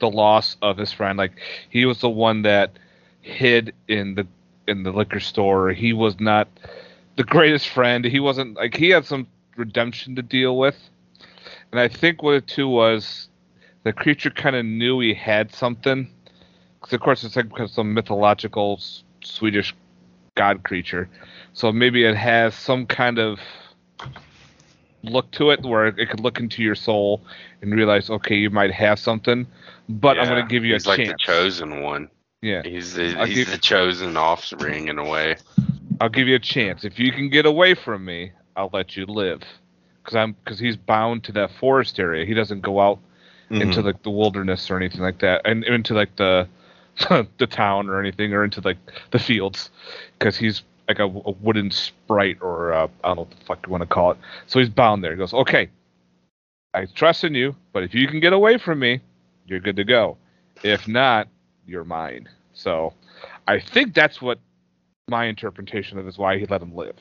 [0.00, 1.16] the loss of his friend.
[1.16, 1.38] Like
[1.70, 2.80] he was the one that
[3.20, 4.26] hid in the
[4.66, 5.70] in the liquor store.
[5.70, 6.48] He was not
[7.16, 8.04] the greatest friend.
[8.04, 10.76] He wasn't like he had some redemption to deal with.
[11.70, 13.28] And I think what it too was
[13.84, 16.08] the creature kind of knew he had something.
[16.80, 18.80] Because of course it's like some mythological
[19.22, 19.74] Swedish
[20.34, 21.08] god creature.
[21.52, 23.38] So maybe it has some kind of
[25.02, 27.22] look to it where it could look into your soul
[27.60, 29.46] and realize, okay, you might have something,
[29.88, 31.10] but I'm going to give you a like chance.
[31.10, 32.08] the chosen one.
[32.40, 32.62] Yeah.
[32.64, 35.36] He's the, he's give- the chosen offspring in a way.
[36.02, 36.84] I'll give you a chance.
[36.84, 39.40] If you can get away from me, I'll let you live.
[40.02, 42.26] Because I'm because he's bound to that forest area.
[42.26, 42.98] He doesn't go out
[43.50, 43.84] into Mhm.
[43.84, 46.48] like the wilderness or anything like that, and into like the
[47.38, 48.78] the town or anything, or into like
[49.12, 49.70] the fields,
[50.18, 53.64] because he's like a, a wooden sprite or uh, I don't know what the fuck
[53.64, 54.18] you want to call it.
[54.48, 55.12] So he's bound there.
[55.12, 55.68] He goes, okay,
[56.74, 59.00] I trust in you, but if you can get away from me,
[59.46, 60.16] you're good to go.
[60.64, 61.28] If not,
[61.64, 62.28] you're mine.
[62.54, 62.92] So
[63.46, 64.40] I think that's what
[65.08, 66.96] my interpretation of is why he let him live.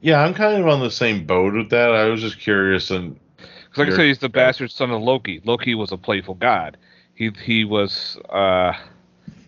[0.00, 1.90] Yeah, I'm kind of on the same boat with that.
[1.92, 5.40] I was just curious and Because like I said, he's the bastard son of Loki.
[5.44, 6.76] Loki was a playful god.
[7.14, 8.72] He he was uh,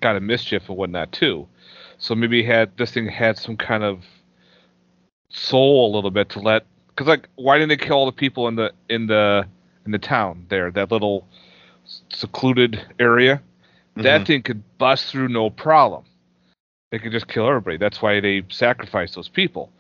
[0.00, 1.46] god of mischief and whatnot too.
[1.98, 4.05] So maybe he had this thing had some kind of
[5.29, 6.64] soul a little bit to let.
[6.88, 9.46] Because like, why didn't they kill all the people in the in the
[9.85, 10.70] in the town there?
[10.70, 11.26] That little
[12.11, 13.42] secluded area.
[13.96, 14.26] That Mhm.
[14.26, 16.05] thing could bust through no problem.
[16.96, 17.76] It could just kill everybody.
[17.76, 19.70] That's why they sacrificed those people.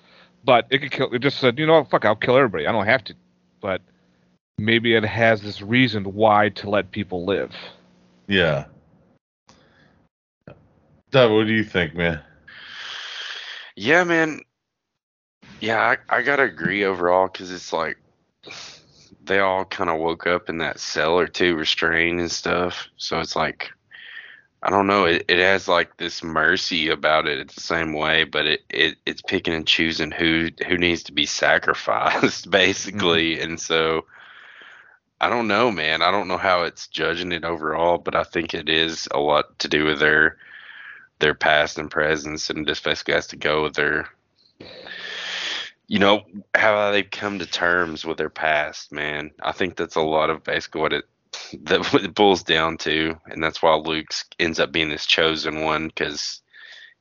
[0.44, 1.14] But it could kill.
[1.14, 2.66] It just said, you know what, fuck, I'll kill everybody.
[2.66, 3.14] I don't have to.
[3.62, 3.80] But
[4.58, 7.54] maybe it has this reason why to let people live.
[8.28, 8.66] yeah.
[11.10, 12.20] Dub, what do you think, man?
[13.76, 14.40] Yeah, man.
[15.60, 17.96] Yeah, I, I gotta agree overall because it's like
[19.24, 22.88] they all kind of woke up in that cell or two, restrained and stuff.
[22.98, 23.70] So it's like
[24.62, 25.04] I don't know.
[25.04, 27.38] It, it has like this mercy about it.
[27.38, 31.12] It's the same way, but it, it it's picking and choosing who who needs to
[31.12, 33.36] be sacrificed, basically.
[33.36, 33.50] Mm-hmm.
[33.50, 34.06] And so
[35.20, 36.02] I don't know, man.
[36.02, 39.58] I don't know how it's judging it overall, but I think it is a lot
[39.60, 40.36] to do with their
[41.18, 44.08] their past and presence, and just basically has to go with their,
[45.86, 48.92] you know, how they've come to terms with their past.
[48.92, 51.04] Man, I think that's a lot of basically what it
[51.64, 55.62] that what it boils down to, and that's why Luke ends up being this chosen
[55.62, 56.42] one because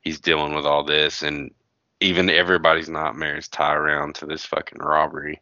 [0.02, 1.52] he's dealing with all this, and
[2.00, 5.42] even everybody's nightmares tie around to this fucking robbery.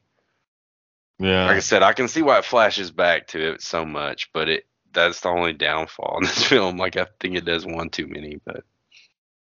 [1.19, 1.45] Yeah.
[1.45, 4.49] Like I said, I can see why it flashes back to it so much, but
[4.49, 6.77] it that's the only downfall in this film.
[6.77, 8.63] Like I think it does one too many, but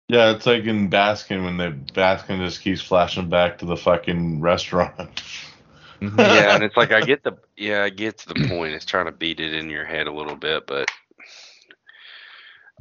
[0.07, 4.41] Yeah, it's like in Baskin when the Baskin just keeps flashing back to the fucking
[4.41, 5.23] restaurant.
[6.17, 8.73] yeah, and it's like I get the yeah, I get to the point.
[8.73, 10.89] It's trying to beat it in your head a little bit, but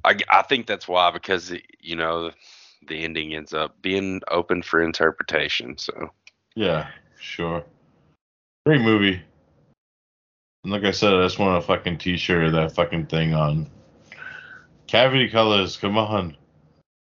[0.05, 2.31] I I think that's why because it, you know
[2.89, 5.79] the ending ends up being open for interpretation.
[5.79, 6.11] So
[6.55, 7.65] Yeah, sure.
[8.67, 9.21] Great movie.
[10.65, 13.69] And like I said, I just want a fucking t-shirt of that fucking thing on.
[14.87, 16.37] Cavity colors, come on.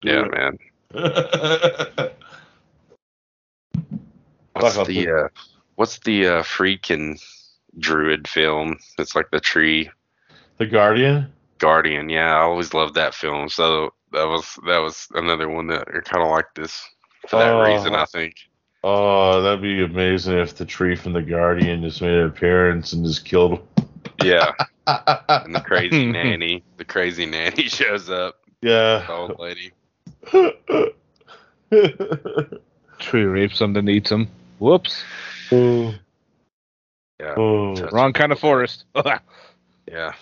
[0.03, 0.59] yeah, man.
[4.55, 5.29] Fuck, What's the uh,
[5.77, 7.21] what's the uh, freaking
[7.79, 8.79] druid film?
[8.99, 9.91] It's like the tree
[10.59, 11.33] the Guardian.
[11.59, 12.09] Guardian.
[12.09, 13.49] Yeah, I always loved that film.
[13.49, 16.87] So that was that was another one that are kind of like this
[17.29, 17.63] for that Oh.
[17.63, 17.95] reason.
[17.95, 18.35] I think.
[18.85, 23.05] Oh, that'd be amazing if the tree from the Guardian just made an appearance and
[23.05, 23.67] just killed.
[24.23, 24.53] Yeah.
[24.87, 28.37] and the crazy nanny, the crazy nanny shows up.
[28.63, 29.05] Yeah.
[29.07, 29.73] The old lady.
[32.99, 34.29] Tree rapes him, then eats him.
[34.59, 35.05] Whoops.
[35.53, 35.95] Oh.
[37.21, 37.35] Yeah.
[37.37, 37.75] Oh.
[37.93, 38.85] Wrong kind of forest.
[39.89, 40.15] Yeah.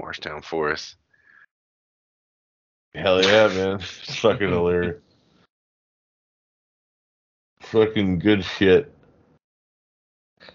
[0.00, 0.96] Marshtown Forest.
[2.94, 3.78] Hell yeah, man.
[3.80, 5.00] Fucking hilarious.
[7.62, 8.92] Fucking good shit.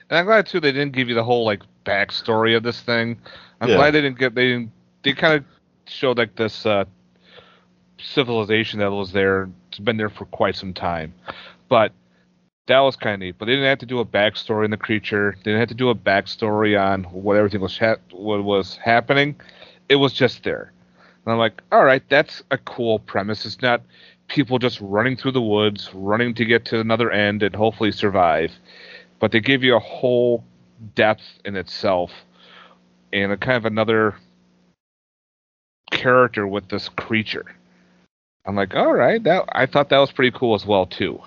[0.10, 3.18] And I'm glad too they didn't give you the whole like backstory of this thing.
[3.62, 3.76] I'm Yeah.
[3.78, 4.72] glad they didn't get they didn't
[5.04, 5.46] they kind of
[5.88, 6.86] showed like this uh,
[8.00, 9.50] civilization that was there.
[9.70, 11.14] It's been there for quite some time,
[11.70, 11.92] but
[12.68, 13.36] that was kind of neat.
[13.38, 15.36] But they didn't have to do a backstory on the creature.
[15.38, 19.36] They didn't have to do a backstory on what everything was ha- what was happening.
[19.90, 20.72] It was just there.
[21.26, 23.46] And I'm like, all right, that's a cool premise.
[23.46, 23.82] It's not
[24.28, 28.52] people just running through the woods, running to get to another end and hopefully survive.
[29.20, 30.44] But they give you a whole
[30.96, 32.12] depth in itself
[33.14, 34.16] and a kind of another
[35.92, 37.46] character with this creature.
[38.46, 41.22] I'm like, all right, that I thought that was pretty cool as well too.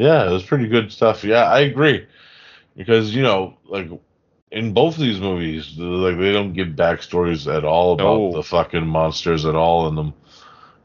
[0.00, 1.22] Yeah, it was pretty good stuff.
[1.24, 2.06] Yeah, I agree.
[2.74, 3.86] Because, you know, like
[4.50, 8.32] in both of these movies, like they don't give backstories at all about No.
[8.32, 10.14] the fucking monsters at all in them.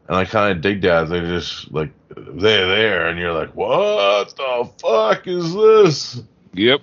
[0.10, 1.08] And I kind of dig that.
[1.08, 6.22] They just like they're there, and you're like, "What the fuck is this?"
[6.54, 6.82] Yep.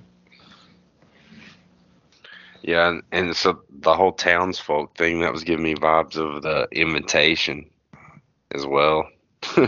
[2.62, 6.66] Yeah, and, and so the whole townsfolk thing that was giving me vibes of the
[6.72, 7.68] invitation
[8.52, 9.08] as well.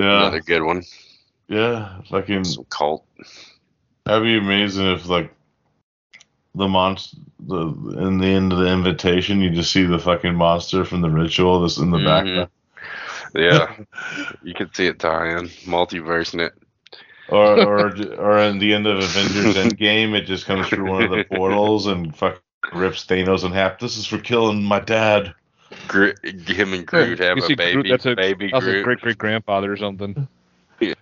[0.00, 0.82] Yeah, Another good one.
[1.48, 3.04] yeah, fucking Some cult.
[4.04, 5.32] That'd be amazing if like
[6.54, 7.66] the monster the
[7.98, 11.60] in the end of the invitation you just see the fucking monster from the ritual
[11.60, 12.04] that's in the Mhm.
[12.04, 12.48] background.
[13.34, 13.76] Yeah,
[14.42, 16.52] you could see it tie in multiverse in it.
[17.28, 17.86] Or or
[18.18, 21.86] or in the end of Avengers Endgame it just comes through one of the portals
[21.86, 22.42] and fuck
[22.72, 23.78] rips Thanos in half.
[23.78, 25.34] This is for killing my dad.
[25.88, 29.18] Groot, him and Groot have a baby, Groot, that's a, baby that's a great great
[29.18, 30.28] grandfather or something.
[30.80, 30.94] Yeah.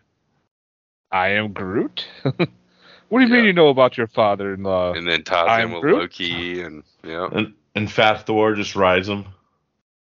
[1.12, 2.04] I am Groot.
[2.22, 4.94] what do you mean you know about your father-in-law?
[4.94, 5.98] and then ties I'm in with Groot?
[5.98, 7.28] Loki and yeah.
[7.30, 9.26] And and Fat Thor just rides him.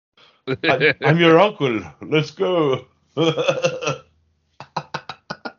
[0.64, 1.80] I, I'm your uncle.
[2.02, 2.86] Let's go.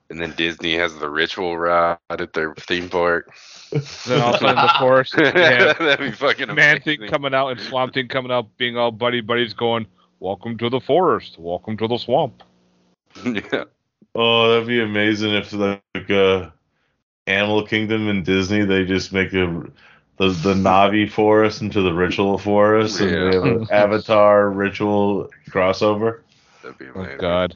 [0.09, 3.31] And then Disney has the ritual ride at their theme park.
[3.71, 7.33] then also of a sudden the forest, they have That'd be fucking Man Thing coming
[7.33, 9.85] out and Swamp Thing coming out, being all buddy buddies, going,
[10.19, 11.37] "Welcome to the forest.
[11.37, 12.41] Welcome to the swamp."
[13.25, 13.65] yeah.
[14.15, 16.49] Oh, that'd be amazing if like uh,
[17.27, 19.63] Animal Kingdom and Disney they just make a
[20.17, 26.21] the the Na'vi forest into the ritual forest and they have an Avatar ritual crossover.
[26.63, 26.97] That'd be amazing.
[26.97, 27.19] Oh amazing.
[27.19, 27.55] God.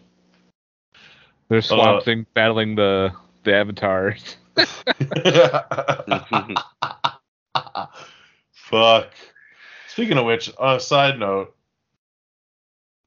[1.50, 3.14] There's Swamp Uh, Thing battling the
[3.44, 4.38] the avatars.
[8.54, 9.12] Fuck.
[9.88, 11.56] Speaking of which, on a side note,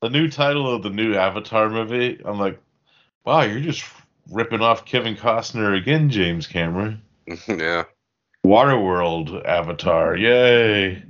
[0.02, 2.60] the new title of the new Avatar movie, I'm like,
[3.24, 3.84] wow, you're just
[4.30, 7.02] ripping off Kevin Costner again, James Cameron.
[7.48, 7.84] yeah.
[8.44, 11.02] Waterworld Avatar, yay.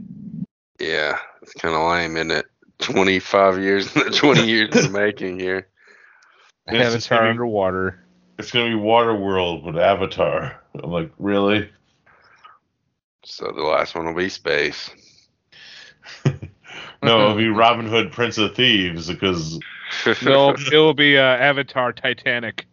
[0.81, 1.19] Yeah.
[1.43, 2.47] It's kind of lame, isn't it?
[2.79, 5.69] 25 years, 20 years in the making here.
[6.69, 8.05] It's just Avatar gonna be- underwater.
[8.39, 10.61] It's gonna be Waterworld with Avatar.
[10.83, 11.71] I'm like, really?
[13.25, 14.91] So the last one will be space.
[17.03, 19.59] No, it'll be Robin Hood, Prince of Thieves, because
[20.23, 22.67] No, it will be uh, Avatar Titanic.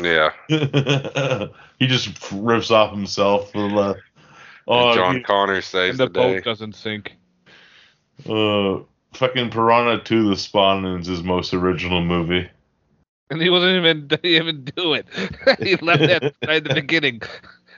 [0.00, 0.30] Yeah.
[0.48, 3.50] he just rips off himself.
[3.52, 3.96] For the,
[4.68, 6.34] oh, John he- Connor saves And the the day.
[6.36, 7.16] boat doesn't sink.
[8.28, 8.78] uh,
[9.14, 12.48] fucking Piranha 2: The Spawn is his most original movie.
[13.30, 15.06] And he wasn't even he didn't even do it.
[15.62, 17.20] he left that at the beginning.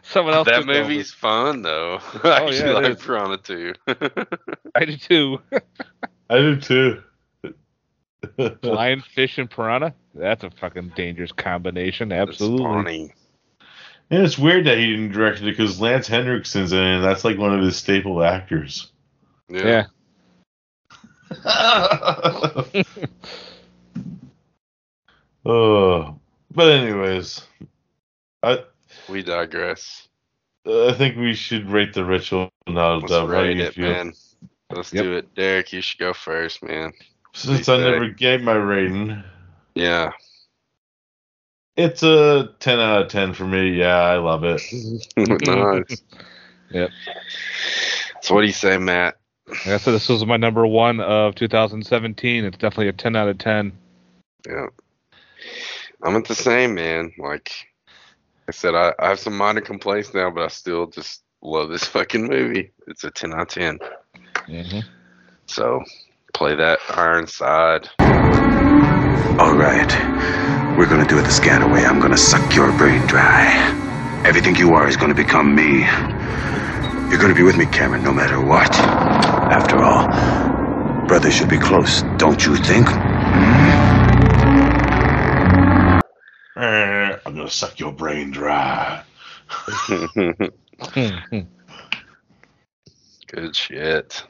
[0.03, 0.47] Someone else.
[0.49, 0.83] That took over.
[0.83, 1.99] movie's fun though.
[2.01, 3.03] Oh, I Oh, actually yeah, it like is.
[3.05, 3.75] Piranha too.
[4.75, 5.39] I do too.
[6.31, 7.03] I do too.
[8.39, 9.95] Lionfish and piranha.
[10.15, 12.13] That's a fucking dangerous combination.
[12.13, 12.59] Absolutely.
[12.65, 13.13] Spawning.
[14.11, 17.25] And it's weird that he didn't direct it because Lance Henriksen's in it, and that's
[17.25, 18.91] like one of his staple actors.
[19.49, 19.87] Yeah.
[25.51, 26.19] Oh,
[26.55, 27.43] but anyways,
[28.43, 28.65] I
[29.09, 30.07] We digress.
[30.65, 32.95] Uh, I think we should rate the ritual now.
[32.97, 33.29] Let's Dub.
[33.29, 33.91] How do rate it, feel?
[33.91, 34.13] man.
[34.71, 35.03] Let's Yep.
[35.03, 35.35] do it.
[35.35, 36.93] Derek, you should go first, man.
[37.33, 39.23] Since What I do never gave my rating,
[39.75, 40.13] Yeah.
[41.77, 43.71] it's a ten out of ten for me.
[43.71, 44.63] Yeah, I love it.
[45.17, 46.03] nice.
[46.73, 46.91] Yep.
[48.23, 49.17] So what do you say, Matt?
[49.49, 52.45] Like I said, this was my number one of 2017.
[52.45, 53.73] It's definitely a 10 out of 10.
[54.47, 54.67] Yeah.
[56.03, 57.13] I'm at the same, man.
[57.19, 57.53] Like
[58.49, 61.85] I said, I, I have some minor complaints now, but I still just love this
[61.95, 62.73] fucking movie.
[62.87, 63.79] It's a 10 out of 10.
[64.49, 64.81] Mm-hmm.
[65.47, 65.81] So
[66.33, 67.89] play that Ironside.
[69.41, 70.77] All right.
[70.79, 71.85] We're gonna do it the scanner way.
[71.85, 74.23] I'm gonna suck your brain dry.
[74.25, 75.81] Everything you are is gonna become me.
[77.11, 78.73] You're gonna be with me, Cameron, no matter what.
[78.73, 80.07] After all,
[81.07, 82.87] brothers should be close, don't you think?
[86.61, 89.03] Eh, I'm gonna suck your brain dry.
[93.29, 94.23] Good shit.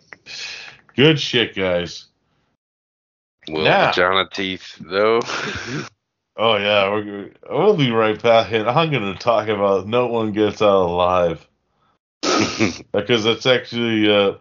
[0.94, 2.06] Good shit, guys.
[3.48, 3.86] Will Yeah.
[3.90, 5.20] vagina teeth though.
[6.36, 10.62] Oh yeah, we're we'll be right back, and I'm gonna talk about no one gets
[10.62, 11.46] out alive
[12.92, 14.34] because that's actually uh,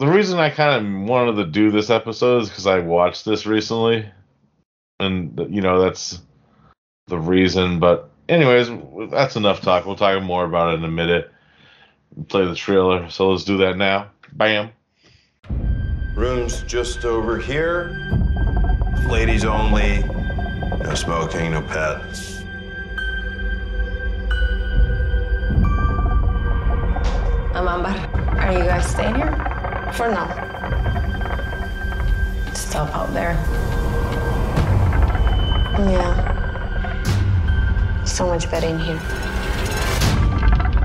[0.00, 3.46] the reason I kind of wanted to do this episode is because I watched this
[3.46, 4.10] recently,
[5.02, 6.20] and you know that's
[7.08, 7.78] the reason.
[7.78, 8.70] But anyways,
[9.10, 9.86] that's enough talk.
[9.86, 11.30] We'll talk more about it in a minute.
[12.28, 13.08] Play the trailer.
[13.10, 14.10] So let's do that now.
[14.32, 14.70] Bam.
[16.14, 17.96] Rooms just over here.
[19.08, 20.02] Ladies only.
[20.82, 22.42] No smoking, no pets.
[27.54, 27.90] I'm Amber.
[28.38, 29.32] Are you guys staying here?
[29.92, 30.28] For now.
[32.48, 33.36] It's tough out there.
[35.78, 36.14] Yeah.
[38.04, 39.00] So much better in here.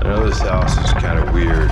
[0.02, 1.68] know this house is kind of weird.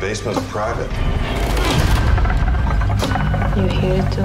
[0.00, 0.90] Basement's private.
[3.58, 4.22] You here too?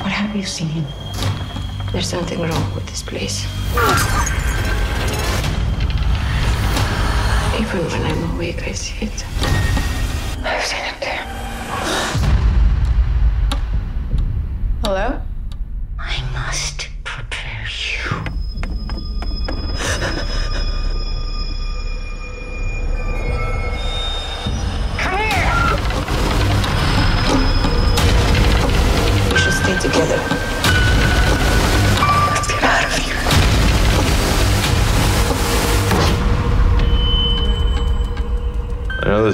[0.00, 0.86] What have you seen?
[1.92, 3.46] There's something wrong with this place.
[7.60, 9.24] Even when I'm awake, I see it.
[10.42, 11.24] I've seen it there.
[14.82, 15.20] Hello?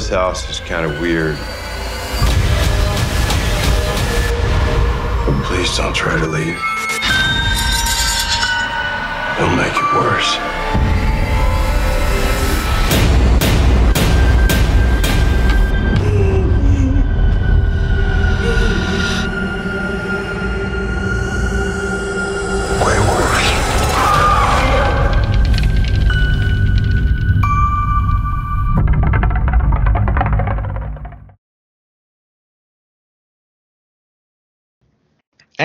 [0.07, 1.35] This house is kind of weird.
[5.45, 6.61] Please don't try to leave.
[9.37, 10.76] It'll make it worse.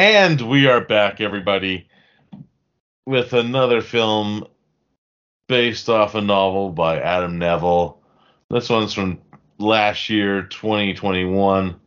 [0.01, 1.87] And we are back, everybody,
[3.05, 4.47] with another film
[5.47, 7.99] based off a novel by Adam Nevill.
[8.49, 9.21] This one's from
[9.59, 11.79] last year, 2021.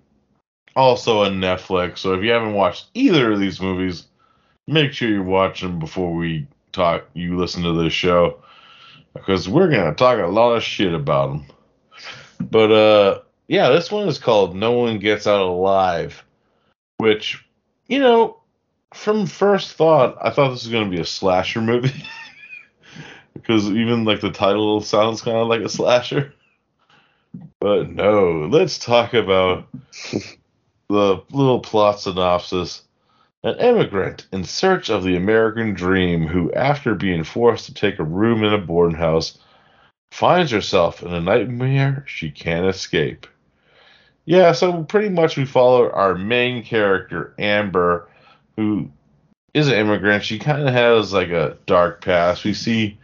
[0.76, 1.98] Also on Netflix.
[1.98, 4.06] So if you haven't watched either of these movies,
[4.68, 7.08] make sure you watch them before we talk.
[7.14, 8.44] You listen to this show
[9.12, 11.46] because we're gonna talk a lot of shit about them.
[12.48, 16.24] But uh, yeah, this one is called "No One Gets Out Alive,"
[16.98, 17.43] which
[17.86, 18.40] you know,
[18.92, 22.04] from first thought, I thought this was going to be a slasher movie
[23.34, 26.32] because even like the title sounds kind of like a slasher.
[27.60, 29.66] But no, let's talk about
[30.88, 32.82] the little plot synopsis.
[33.42, 38.04] An immigrant in search of the American dream who, after being forced to take a
[38.04, 39.38] room in a boarding house,
[40.10, 43.26] finds herself in a nightmare she can't escape.
[44.26, 48.08] Yeah, so pretty much we follow our main character, Amber,
[48.56, 48.90] who
[49.52, 50.24] is an immigrant.
[50.24, 52.44] She kind of has like a dark past.
[52.44, 52.98] We see,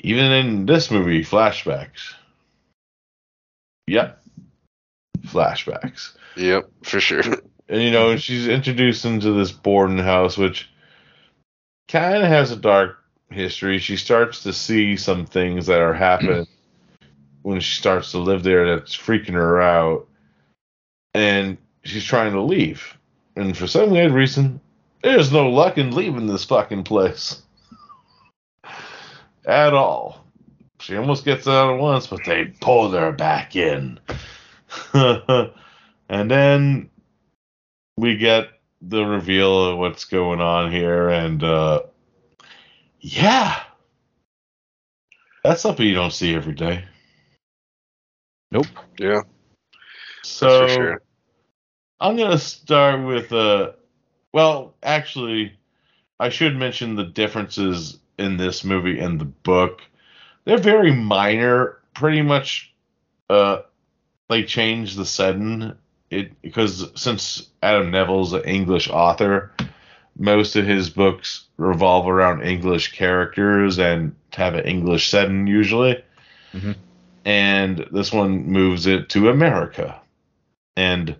[0.00, 2.14] even in this movie, flashbacks.
[3.86, 4.22] Yep.
[5.26, 6.12] Flashbacks.
[6.36, 7.22] Yep, for sure.
[7.66, 10.68] And, you know, she's introduced into this boarding house, which
[11.88, 12.98] kind of has a dark
[13.30, 13.78] history.
[13.78, 16.46] She starts to see some things that are happening
[17.40, 20.06] when she starts to live there that's freaking her out
[21.14, 22.96] and she's trying to leave.
[23.36, 24.60] And for some weird reason,
[25.02, 27.42] there's no luck in leaving this fucking place.
[29.46, 30.24] At all.
[30.80, 33.98] She almost gets out at once, but they pull her back in.
[34.92, 36.90] and then
[37.96, 38.48] we get
[38.82, 41.82] the reveal of what's going on here, and uh,
[43.00, 43.62] yeah.
[45.42, 46.84] That's something you don't see every day.
[48.50, 48.66] Nope.
[48.98, 49.22] Yeah.
[50.24, 51.02] So sure.
[52.00, 53.72] I'm gonna start with uh
[54.32, 55.52] well, actually
[56.18, 59.82] I should mention the differences in this movie and the book.
[60.44, 62.74] They're very minor, pretty much
[63.28, 63.62] uh
[64.28, 65.74] they changed the setting
[66.10, 69.52] it because since Adam Nevill's an English author,
[70.18, 76.02] most of his books revolve around English characters and have an English setting usually.
[76.52, 76.72] Mm-hmm.
[77.24, 80.00] And this one moves it to America.
[80.76, 81.16] And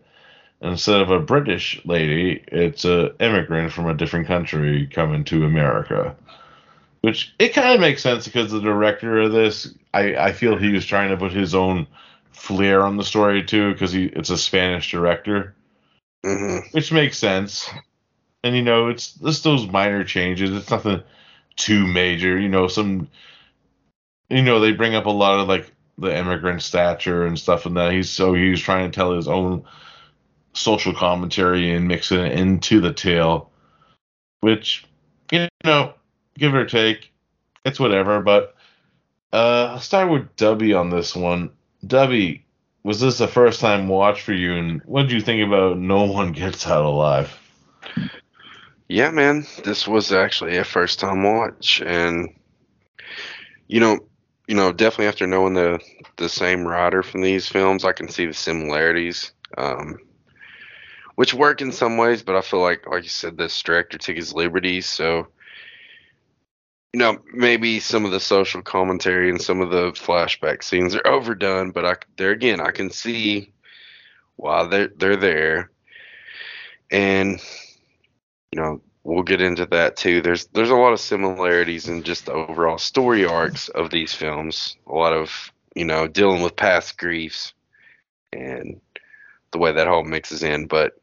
[0.61, 6.16] instead of a British lady, it's a immigrant from a different country coming to America.
[7.02, 10.72] Which it kind of makes sense because the director of this, I, I feel he
[10.72, 11.86] was trying to put his own
[12.32, 15.55] flair on the story too, because he it's a Spanish director,
[16.24, 16.66] Mm-hmm.
[16.72, 17.68] which makes sense.
[18.42, 20.50] and you know it's just those minor changes.
[20.50, 21.02] It's nothing
[21.57, 22.38] too major.
[22.38, 23.09] You know, some
[24.30, 27.76] you know they bring up a lot of like the immigrant stature and stuff and
[27.76, 27.92] that.
[27.92, 29.64] He's so he was trying to tell his own
[30.53, 33.51] social commentary and mix it into the tale,
[34.40, 34.84] which
[35.30, 35.95] you know,
[36.38, 37.12] give or take,
[37.64, 38.20] it's whatever.
[38.20, 38.55] But
[39.32, 41.51] uh, I'll start with Dubby on this one.
[41.84, 42.42] Dubby,
[42.82, 46.05] was this a first time watch for you, and what did you think about No
[46.05, 47.36] One Gets Out Alive?
[48.88, 52.34] Yeah, man, this was actually a first time watch, and
[53.66, 53.99] you know,
[54.47, 55.80] you know, definitely after knowing the
[56.16, 59.99] the same writer from these films, I can see the similarities, um,
[61.14, 64.16] which work in some ways, but I feel like, like you said, this director took
[64.16, 65.28] his liberties, so
[66.92, 71.07] you know, maybe some of the social commentary and some of the flashback scenes are
[71.07, 73.53] overdone, but I there again, I can see
[74.36, 75.70] why they're they're there,
[76.90, 77.40] and
[78.53, 80.20] you know, we'll get into that too.
[80.20, 84.76] There's there's a lot of similarities in just the overall story arcs of these films.
[84.86, 87.52] A lot of you know dealing with past griefs
[88.32, 88.80] and
[89.52, 90.66] the way that all mixes in.
[90.66, 90.94] But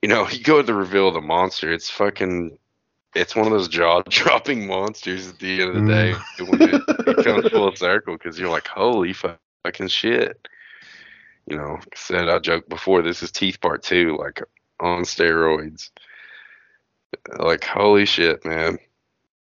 [0.00, 1.72] you know, you go to the reveal of the monster.
[1.72, 2.56] It's fucking.
[3.14, 6.48] It's one of those jaw-dropping monsters at the end of the day mm.
[6.48, 10.48] when it, it comes full circle because you're like, holy fucking shit.
[11.46, 13.02] You know, like I said I joked before.
[13.02, 14.40] This is Teeth Part Two, like
[14.80, 15.90] on steroids
[17.38, 18.78] like holy shit, man.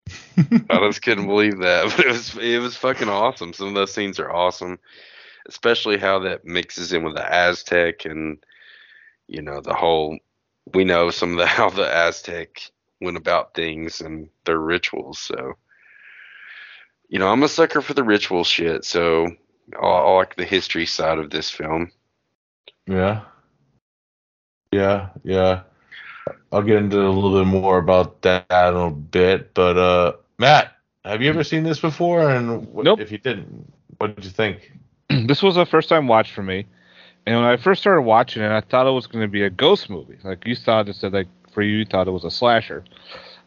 [0.38, 3.52] I just couldn't believe that, but it was it was fucking awesome.
[3.52, 4.78] Some of those scenes are awesome,
[5.46, 8.38] especially how that mixes in with the Aztec and
[9.26, 10.18] you know the whole.
[10.72, 15.18] We know some of the how the Aztec went about things and their rituals.
[15.18, 15.54] So,
[17.08, 18.84] you know, I'm a sucker for the ritual shit.
[18.84, 19.28] So,
[19.80, 21.90] I, I like the history side of this film.
[22.86, 23.22] Yeah.
[24.72, 25.62] Yeah, yeah.
[26.54, 29.54] I'll get into a little bit more about that in a little bit.
[29.54, 30.72] But uh, Matt,
[31.04, 32.30] have you ever seen this before?
[32.30, 33.00] And what, Nope.
[33.00, 34.72] if you didn't, what did you think?
[35.26, 36.66] this was a first time watch for me.
[37.26, 39.50] And when I first started watching it, I thought it was going to be a
[39.50, 40.16] ghost movie.
[40.22, 42.84] Like you thought, it said like for you, you thought it was a slasher.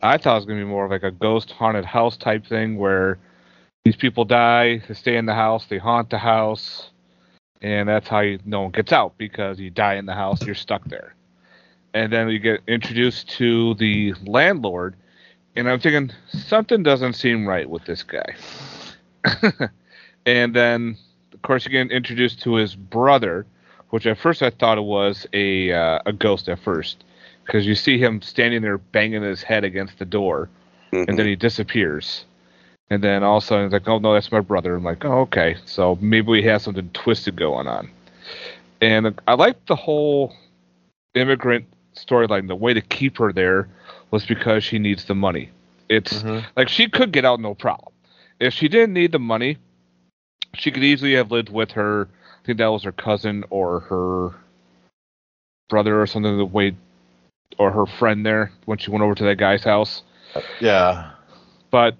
[0.01, 2.45] I thought it was going to be more of like a ghost haunted house type
[2.45, 3.19] thing where
[3.85, 6.91] these people die, they stay in the house, they haunt the house,
[7.61, 10.55] and that's how you, no one gets out because you die in the house, you're
[10.55, 11.13] stuck there.
[11.93, 14.95] And then we get introduced to the landlord,
[15.55, 18.35] and I'm thinking something doesn't seem right with this guy.
[20.25, 20.97] and then,
[21.33, 23.45] of course, you get introduced to his brother,
[23.89, 27.03] which at first I thought it was a uh, a ghost at first,
[27.45, 30.49] because you see him standing there banging his head against the door,
[30.91, 32.25] and then he disappears.
[32.89, 34.75] And then all of a sudden, it's like, oh no, that's my brother.
[34.75, 37.89] I'm like, oh okay, so maybe we have something twisted going on.
[38.81, 40.35] And I like the whole
[41.15, 41.65] immigrant
[41.97, 42.47] storyline.
[42.47, 43.67] The way to keep her there
[44.11, 45.49] was because she needs the money.
[45.89, 46.45] It's mm-hmm.
[46.55, 47.93] like she could get out no problem.
[48.39, 49.57] If she didn't need the money,
[50.53, 52.07] she could easily have lived with her.
[52.43, 54.35] I think that was her cousin or her
[55.69, 56.37] brother or something.
[56.37, 56.75] The way,
[57.57, 60.03] or her friend there when she went over to that guy's house.
[60.59, 61.11] Yeah.
[61.71, 61.95] But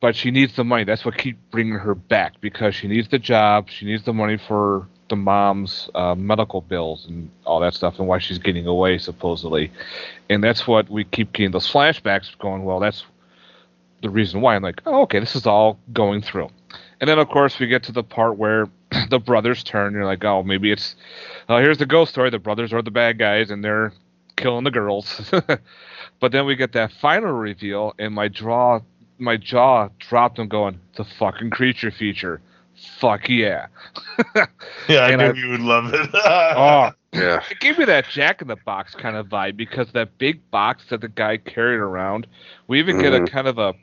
[0.00, 0.84] but she needs the money.
[0.84, 3.68] That's what keeps bringing her back because she needs the job.
[3.68, 8.08] She needs the money for the mom's uh, medical bills and all that stuff, and
[8.08, 9.70] why she's getting away supposedly.
[10.28, 12.64] And that's what we keep getting those flashbacks going.
[12.64, 13.04] Well, that's
[14.02, 14.56] the reason why.
[14.56, 16.50] I'm like, oh, okay, this is all going through.
[17.00, 18.68] And then of course we get to the part where
[19.10, 19.94] the brothers turn.
[19.94, 20.96] You're like, oh, maybe it's
[21.48, 22.30] oh, here's the ghost story.
[22.30, 23.92] The brothers are the bad guys, and they're
[24.36, 25.32] killing the girls.
[26.20, 28.80] but then we get that final reveal, and my jaw,
[29.18, 30.38] my jaw dropped.
[30.38, 32.40] I'm going, the fucking creature feature.
[33.00, 33.66] Fuck yeah.
[34.88, 36.10] Yeah, I And knew I- you would love it.
[36.14, 37.42] oh, yeah.
[37.50, 40.84] It gave me that Jack in the Box kind of vibe because that big box
[40.90, 42.26] that the guy carried around.
[42.68, 43.30] We even get a Mhm.
[43.30, 43.74] kind of a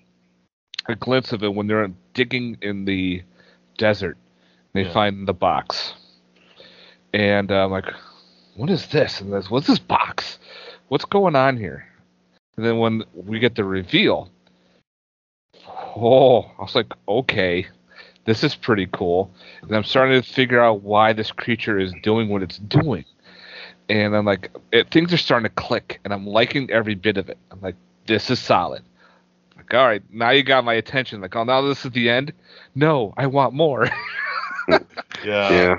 [0.87, 3.23] a glimpse of it when they're digging in the
[3.77, 4.17] desert.
[4.73, 4.93] They Yeah.
[4.93, 5.93] find the box,
[7.13, 7.91] and uh, I'm like,
[8.55, 10.37] "What is this?" And this, "What's this box?
[10.89, 11.87] What's going on here?"
[12.57, 14.29] And then when we get the reveal,
[15.95, 17.67] oh, I was like, "Okay,
[18.25, 22.29] this is pretty cool." And I'm starting to figure out why this creature is doing
[22.29, 23.05] what it's doing
[23.89, 27.29] and I'm like, it, things are starting to click, and I'm liking every bit of
[27.29, 27.37] it.
[27.51, 27.75] I'm like,
[28.07, 28.83] this is solid.
[29.55, 31.21] Like, all right, now you got my attention.
[31.21, 32.33] Like, oh, now this is the end.
[32.73, 33.87] No, I want more.
[34.69, 34.79] yeah.
[35.23, 35.75] Yeah.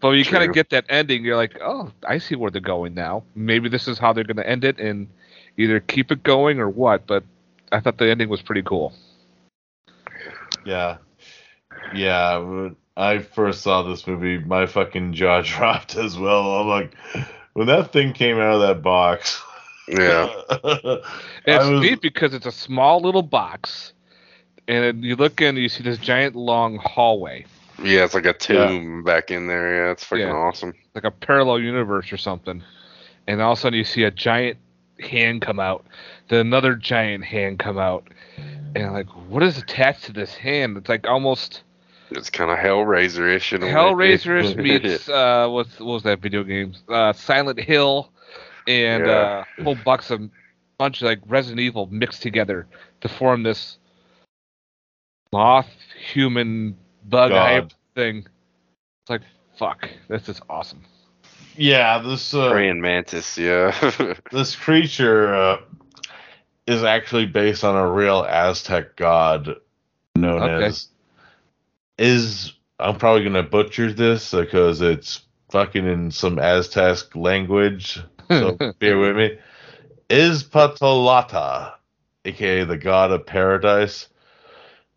[0.00, 1.24] but you kind of get that ending.
[1.24, 3.24] You're like, oh, I see where they're going now.
[3.34, 5.08] Maybe this is how they're going to end it, and
[5.56, 7.06] either keep it going or what.
[7.06, 7.24] But
[7.72, 8.92] I thought the ending was pretty cool.
[10.64, 10.98] Yeah.
[11.94, 12.38] Yeah.
[12.38, 16.54] When I first saw this movie, my fucking jaw dropped as well.
[16.60, 16.94] I'm like,
[17.54, 19.40] when that thing came out of that box,
[19.88, 20.28] Yeah.
[21.44, 23.92] It's I was- neat because it's a small little box,
[24.68, 27.44] and then you look in and you see this giant long hallway,
[27.82, 29.86] Yeah, it's like a tomb back in there.
[29.86, 30.32] Yeah, it's fucking Yeah.
[30.34, 30.74] awesome.
[30.94, 32.62] like a parallel universe or something.
[33.26, 34.58] And all of a sudden you see a giant
[35.00, 35.84] hand come out,
[36.28, 38.06] then another giant hand come out,
[38.74, 40.76] and like, what is attached to this hand?
[40.76, 41.62] It's like almost
[42.10, 43.72] It's kind of Hellraiser-ish in a way.
[43.72, 46.74] Hellraiser meets uh, what's what was that video game?
[46.88, 48.10] Uh, Silent Hill,
[48.66, 49.12] and Yeah.
[49.12, 50.20] uh, a whole box of
[50.78, 52.66] bunch of like Resident Evil mixed together
[53.02, 53.78] to form this
[55.32, 55.68] moth
[56.12, 57.48] human bug God.
[57.48, 58.18] hype thing.
[58.18, 59.22] It's like
[59.58, 60.82] fuck, this is awesome.
[61.56, 63.36] Yeah, this uh, Praying mantis.
[63.36, 63.74] Yeah.
[64.32, 65.60] this creature uh,
[66.66, 69.56] is actually based on a real Aztec god
[70.16, 70.66] known Okay.
[70.66, 70.88] as
[71.98, 78.98] is I'm probably gonna butcher this because it's fucking in some Aztec language, so bear
[78.98, 79.38] with me.
[80.08, 81.74] Is Patalata,
[82.24, 84.08] aka the god of paradise,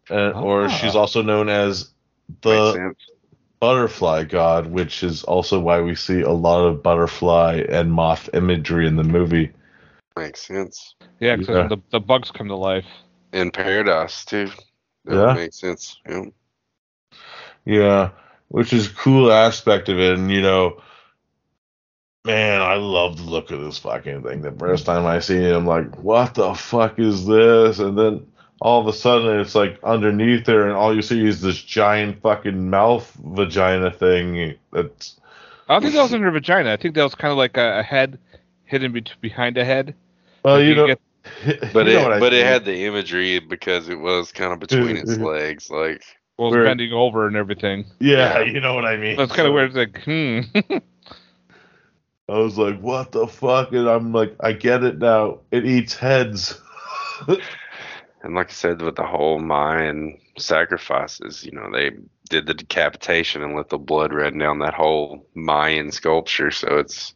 [0.10, 0.68] uh, or Ah.
[0.68, 1.92] she's also known as
[2.42, 2.96] the
[3.60, 8.88] butterfly god, which is also why we see a lot of butterfly and moth imagery
[8.88, 9.52] in the movie.
[10.18, 10.96] Makes sense.
[11.20, 11.68] Yeah, 'cause Yeah.
[11.68, 12.86] the the bugs come to life.
[13.34, 14.50] In paradise too.
[15.06, 15.26] That Yeah.
[15.28, 16.00] would make sense.
[16.08, 16.26] Yeah.
[17.66, 18.10] Yeah,
[18.50, 20.18] which is a cool aspect of it.
[20.18, 20.82] And, you know,
[22.26, 24.42] man, I love the look of this fucking thing.
[24.42, 27.80] The first time I see it, I'm like, what the fuck is this?
[27.80, 28.28] And then
[28.62, 32.22] all of a sudden it's like underneath there, and all you see is this giant
[32.22, 34.56] fucking mouth vagina thing.
[34.72, 35.20] That's,
[35.68, 36.72] I don't think that was in her vagina.
[36.72, 38.20] I think that was kind of like a, a head
[38.66, 39.96] hidden be- behind a head.
[40.46, 42.46] Well, Like you know, get- But you know it I it mean.
[42.46, 45.70] had the imagery because it was kind of between its legs.
[45.70, 46.04] Like
[46.38, 47.86] was Where- bending over and everything.
[48.00, 48.46] yeah, Yeah.
[48.54, 49.18] you know what I mean.
[49.18, 49.76] That's kind of weird.
[49.76, 50.40] It's like, hmm.
[52.28, 53.72] I was like, what the fuck?
[53.72, 55.40] And I'm like, I get it now.
[55.52, 56.60] It eats heads.
[58.24, 61.92] and like I said with the whole Mayan sacrifices, you know, they
[62.30, 66.50] did the decapitation and let the blood run down that whole Mayan sculpture.
[66.52, 67.14] So it's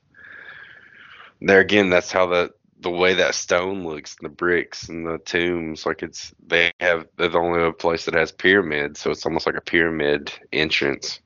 [1.41, 1.89] there again.
[1.89, 2.51] That's how the
[2.81, 7.07] the way that stone looks, and the bricks and the tombs, like it's they have
[7.17, 11.19] they're the only place that has pyramids, so it's almost like a pyramid entrance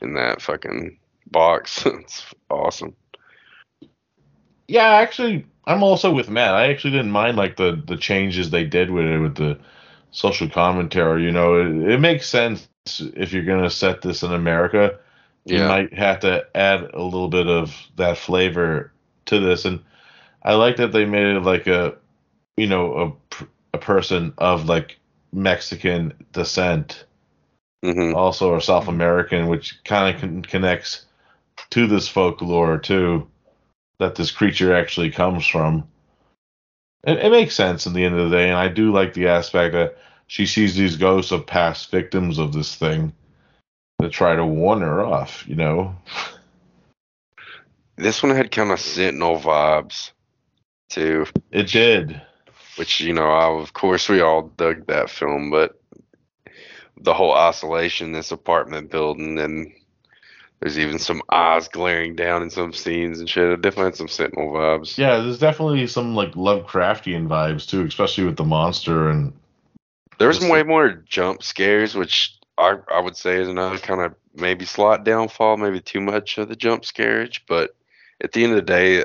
[0.00, 0.98] in that fucking
[1.30, 1.84] box.
[1.86, 2.96] it's awesome.
[4.66, 6.54] Yeah, actually, I'm also with Matt.
[6.54, 9.58] I actually didn't mind like the the changes they did with it with the
[10.10, 11.24] social commentary.
[11.24, 12.68] You know, it, it makes sense
[13.14, 14.98] if you're gonna set this in America.
[15.44, 18.92] You might have to add a little bit of that flavor
[19.26, 19.82] to this, and
[20.44, 21.96] I like that they made it like a,
[22.56, 24.98] you know, a a person of like
[25.32, 27.04] Mexican descent,
[27.82, 31.06] hmm also or South American, which kind of con- connects
[31.70, 33.28] to this folklore too,
[33.98, 35.88] that this creature actually comes from.
[37.04, 39.28] It, it makes sense in the end of the day, and I do like the
[39.28, 43.12] aspect that she sees these ghosts of past victims of this thing
[43.98, 45.46] that try to warn her off.
[45.48, 45.96] You know,
[47.96, 50.11] This one had kind of Sentinel vibes
[50.92, 51.26] too.
[51.50, 52.20] it did.
[52.76, 55.80] which you know I, of course we all dug that film but
[57.00, 59.72] the whole isolation this apartment building and
[60.60, 64.08] there's even some eyes glaring down in some scenes and shit it definitely had some
[64.08, 69.32] sentinel vibes Yeah, there's definitely some like Lovecraftian vibes too, especially with the monster and
[70.18, 74.00] there was Just- way more jump scares which I, I would say is another kind
[74.02, 77.74] of maybe slight downfall maybe too much of the jump scarage but
[78.22, 79.04] at the end of the day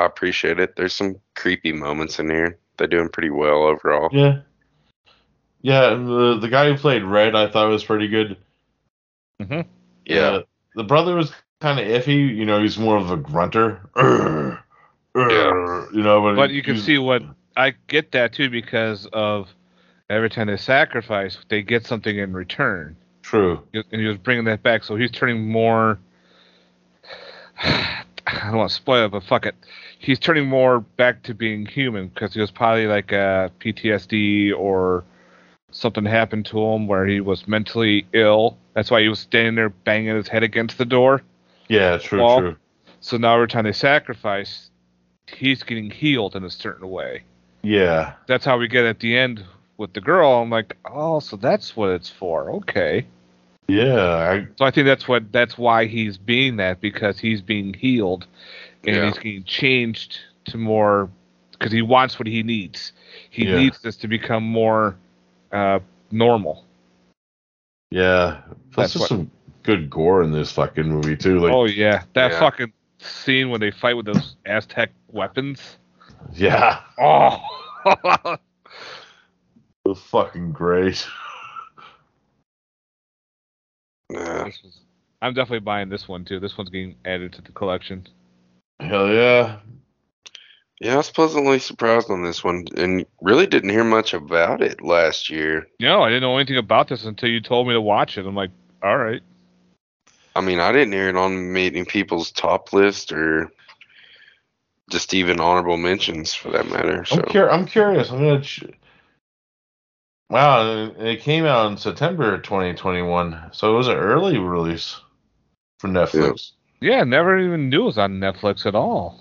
[0.00, 4.40] I appreciate it there's some creepy moments in here they're doing pretty well overall yeah,
[5.62, 5.92] yeah.
[5.92, 8.36] And the the guy who played Red, I thought was pretty good.
[9.40, 9.60] hmm
[10.06, 10.42] yeah Uh,
[10.74, 12.34] the brother was kind of iffy.
[12.34, 13.80] You know, he's more of a grunter.
[13.96, 14.58] Urgh,
[15.16, 17.22] urgh, You know, but, But you can see what
[17.56, 19.48] I get that too because of
[20.08, 22.96] every time they sacrifice, they get something in return.
[23.22, 23.62] True.
[23.74, 24.84] and he was bringing that back.
[24.84, 25.98] So he's turning more.
[27.62, 28.04] I
[28.44, 29.56] don't want to spoil it, but fuck it.
[30.02, 35.04] He's turning more back to being human because he was probably like a PTSD or
[35.72, 38.56] something happened to him where he was mentally ill.
[38.72, 41.20] That's why he was standing there banging his head against the door.
[41.68, 42.40] Yeah, true, wall.
[42.40, 42.56] true.
[43.00, 44.70] So now every time they sacrifice,
[45.26, 47.24] he's getting healed in a certain way.
[47.62, 49.44] Yeah, That's how we get at the end
[49.76, 50.32] with the girl.
[50.32, 52.50] I'm like, oh, so that's what it's for.
[52.52, 53.06] Okay.
[53.68, 54.06] yeah.
[54.06, 58.26] I, So I think that's what that's why he's being that because he's being healed
[58.86, 59.04] and Yeah.
[59.06, 61.10] he's getting changed to more
[61.52, 62.92] because he wants what he needs.
[63.30, 63.56] He Yeah.
[63.56, 64.96] needs this to become more
[65.52, 65.80] uh,
[66.12, 66.64] normal.
[67.90, 68.42] yeah.
[68.72, 69.30] Plus, That's there's what- some
[69.64, 71.40] good gore in this fucking movie too.
[71.40, 72.38] Like, oh yeah, that Yeah.
[72.38, 75.78] fucking scene when they fight with those Aztec weapons.
[76.32, 76.80] Yeah.
[76.98, 77.42] Oh.
[77.86, 78.38] it
[79.84, 81.04] was fucking great.
[84.10, 84.44] Yeah.
[84.44, 84.80] This was-
[85.22, 86.40] I'm definitely buying this one too.
[86.40, 88.06] This one's getting added to the collection.
[88.80, 89.58] Hell yeah.
[90.80, 94.80] Yeah, I was pleasantly surprised on this one, and really didn't hear much about it
[94.80, 95.68] last year.
[95.78, 98.26] No, I didn't know anything about this until you told me to watch it.
[98.26, 98.50] I'm like,
[98.82, 99.20] all right.
[100.34, 103.50] I mean, I didn't hear it on meeting people's top list or
[104.90, 107.04] just even honorable mentions for that matter.
[107.04, 108.10] So I'm, cur- I'm curious.
[108.10, 108.40] I'm gonna.
[108.40, 108.64] Ch-
[110.30, 114.98] wow, it came out in September 2021, so it was an early release
[115.78, 116.52] for Netflix.
[116.80, 119.20] Yeah, never even knew it was on Netflix at all.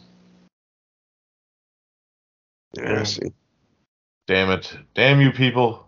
[2.78, 3.34] yeah, I see.
[4.28, 4.78] Damn it!
[4.94, 5.88] Damn you people!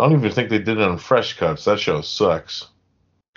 [0.00, 1.64] I don't even think they did it on Fresh Cuts.
[1.66, 2.68] That show sucks.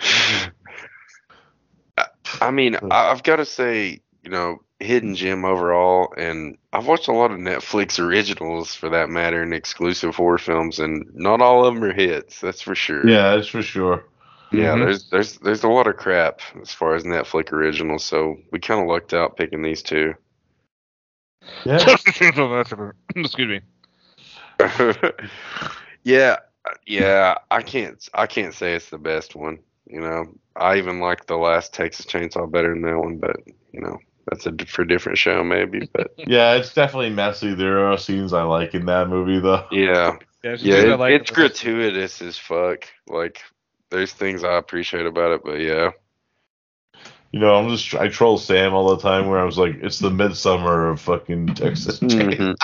[2.40, 7.08] I mean, I- I've got to say, you know, hidden gem overall, and I've watched
[7.08, 11.64] a lot of Netflix originals for that matter, and exclusive horror films, and not all
[11.64, 12.40] of them are hits.
[12.40, 13.08] That's for sure.
[13.08, 14.04] Yeah, that's for sure.
[14.50, 14.84] Yeah, Mhm.
[14.84, 18.80] there's there's there's a lot of crap as far as Netflix originals, so we kind
[18.80, 20.14] of lucked out picking these two.
[21.64, 21.78] Yeah.
[23.16, 23.60] Excuse me.
[26.04, 26.36] yeah,
[26.86, 29.58] yeah, I can't I can't say it's the best one.
[29.86, 30.26] You know,
[30.56, 33.36] I even like the last Texas Chainsaw better than that one, but
[33.72, 35.88] you know, that's a for different show maybe.
[35.92, 37.54] But Yeah, it's definitely messy.
[37.54, 39.66] There are scenes I like in that movie, though.
[39.70, 42.84] yeah, Yeah, it's yeah, it- like it's gratuitous as fuck.
[43.06, 43.40] Like,
[43.90, 45.90] there's things I appreciate about it, but yeah,
[47.32, 49.98] You know, I'm just I troll Sam all the time where I was like, it's
[49.98, 52.00] the Midsommar of fucking Texas.
[52.02, 52.56] Mhm.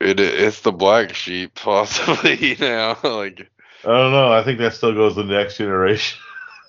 [0.00, 2.36] it it's the black sheep possibly.
[2.52, 3.50] You know, like
[3.84, 4.32] I don't know.
[4.32, 6.18] I think that still goes the next generation.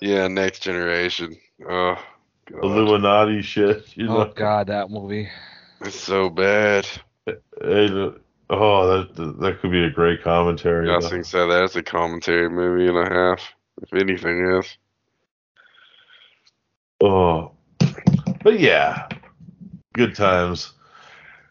[0.02, 1.38] yeah, next generation.
[1.68, 1.96] Oh,
[2.52, 2.64] God.
[2.64, 3.98] Illuminati shit.
[3.98, 5.30] You know, Oh God, that movie.
[5.82, 6.88] it's so bad.
[7.28, 10.90] It- oh, that that could be a great commentary.
[10.90, 11.10] I though.
[11.10, 11.48] think so.
[11.48, 13.42] That's a commentary movie and a half,
[13.82, 14.78] if anything is.
[17.02, 17.52] Oh,
[18.44, 19.08] but yeah,
[19.94, 20.74] good times.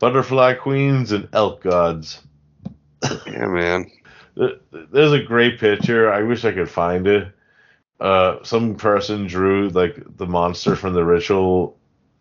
[0.00, 2.22] Butterfly Queens and Elk Gods.
[3.26, 3.90] Yeah, man.
[4.92, 6.12] There's a great picture.
[6.12, 7.32] I wish I could find it.
[8.00, 11.77] Uh, some person drew like the monster from the ritual,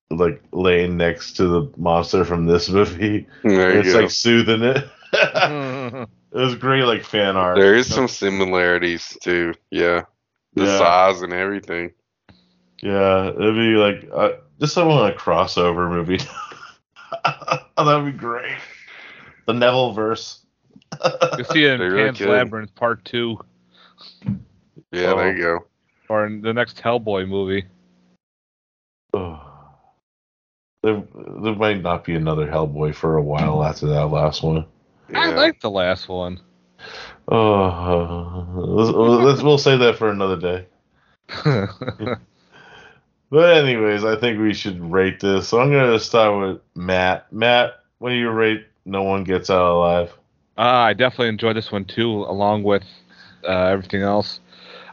[0.10, 3.28] like laying next to the monster from this movie.
[3.44, 4.00] There you it's go.
[4.02, 4.88] like soothing it.
[5.14, 7.58] it was great, like fan art.
[7.58, 9.54] There is some similarities too.
[9.72, 10.04] Yeah,
[10.54, 10.78] the Yeah.
[10.78, 11.92] size and everything.
[12.82, 16.20] Yeah, it'd be like uh, just someone a crossover movie.
[17.78, 18.56] that'd be great.
[19.46, 20.44] The Nevill verse.
[21.38, 22.30] You see it in They really Pan's could.
[22.30, 23.40] Labyrinth Part Two,
[24.92, 25.66] Yeah, there you go.
[26.10, 27.66] or in the next Hellboy movie.
[29.14, 29.47] Oh.
[30.88, 31.04] There,
[31.42, 34.66] there might not be another Hellboy for a while after that last one.
[35.14, 36.40] I like the last one.
[37.28, 40.68] Oh, let's, let's we'll save that for another day.
[43.30, 45.50] But anyways, I think we should rate this.
[45.50, 47.32] So I'm gonna start with Matt.
[47.34, 48.66] Matt, what do you rate?
[48.86, 50.14] No one gets out alive.
[50.58, 52.84] Uh, I definitely enjoyed this one too, along with
[53.44, 54.40] uh, everything else.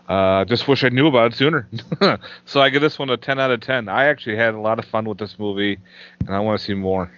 [0.08, 1.68] Uh, just wish I knew about it sooner.
[2.44, 3.88] so I give this one a 10 out of 10.
[3.88, 5.78] I actually had a lot of fun with this movie,
[6.20, 7.10] and I want to see more.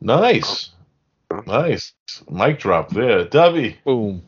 [0.00, 0.70] Nice,
[1.46, 1.92] nice.
[2.30, 3.76] Mic drop there, Dubby.
[3.84, 4.22] Boom.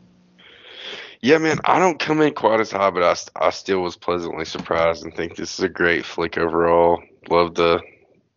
[1.21, 1.59] Yeah, man.
[1.63, 5.03] I don't come in quite as high, but I, st- I still was pleasantly surprised
[5.03, 7.01] and think this is a great flick overall.
[7.29, 7.81] Love the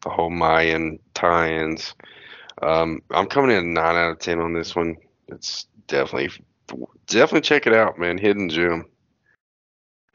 [0.03, 1.95] the whole Mayan tie-ins.
[2.63, 4.97] Um, I'm coming in nine out of ten on this one.
[5.27, 6.31] It's definitely
[7.09, 8.19] definitely check it out, man.
[8.19, 8.87] Hidden gem.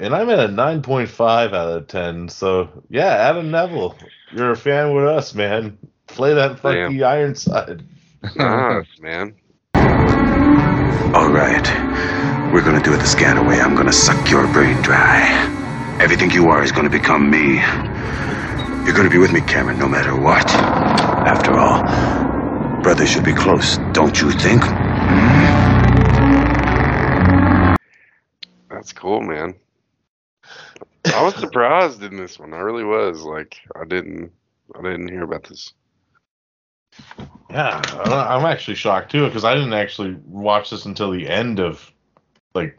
[0.02, 2.28] And I'm at a 9.5 out of 10.
[2.30, 3.96] So yeah, Adam Nevill,
[4.34, 5.78] you're a fan with us, man.
[6.08, 7.04] Play that fucking Damn.
[7.04, 7.84] Ironside.
[8.24, 9.36] Nice, ah, man.
[11.14, 12.52] All right.
[12.52, 13.62] We're gonna do it the scanner way.
[13.62, 15.22] I'm gonna suck your brain dry.
[16.02, 17.58] Everything you are is gonna become me.
[18.88, 20.50] You're gonna be with me, Cameron, no matter what.
[20.50, 24.64] After all, brothers should be close, don't you think?
[28.72, 29.54] That's cool, man.
[31.14, 32.54] I was surprised in this one.
[32.54, 33.24] I really was.
[33.24, 34.32] Like, I didn't,
[34.78, 35.74] I didn't hear about this.
[37.50, 41.60] Yeah, I- I'm actually shocked too because I didn't actually watch this until the end
[41.60, 41.92] of
[42.54, 42.78] like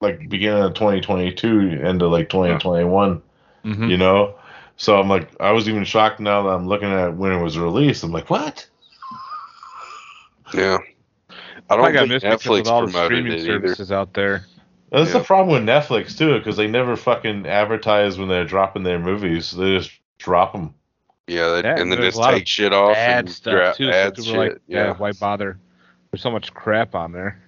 [0.00, 3.22] like beginning of 2022, end of like 2021.
[3.64, 3.88] Mhm.
[3.88, 4.34] You know,
[4.76, 7.58] so I'm like I was even shocked now that I'm looking at when it was
[7.58, 8.02] released.
[8.04, 8.66] I'm like, what?
[10.54, 10.78] Yeah,
[11.70, 13.46] I don't I got think missed because Netflix with all the promoted streaming it either.
[13.68, 14.44] services out there.
[14.92, 15.18] That's Yeah.
[15.20, 19.50] the problem with Netflix too because they never fucking advertise when they're dropping their movies.
[19.50, 20.74] They just drop them.
[21.26, 23.90] Yeah, they, That- and then just take of shit off bad and stuff gra- too.
[23.90, 24.38] add people shit.
[24.38, 24.86] like, yeah.
[24.88, 24.92] yeah.
[24.96, 25.58] why bother?
[26.10, 27.42] There's so much crap on there.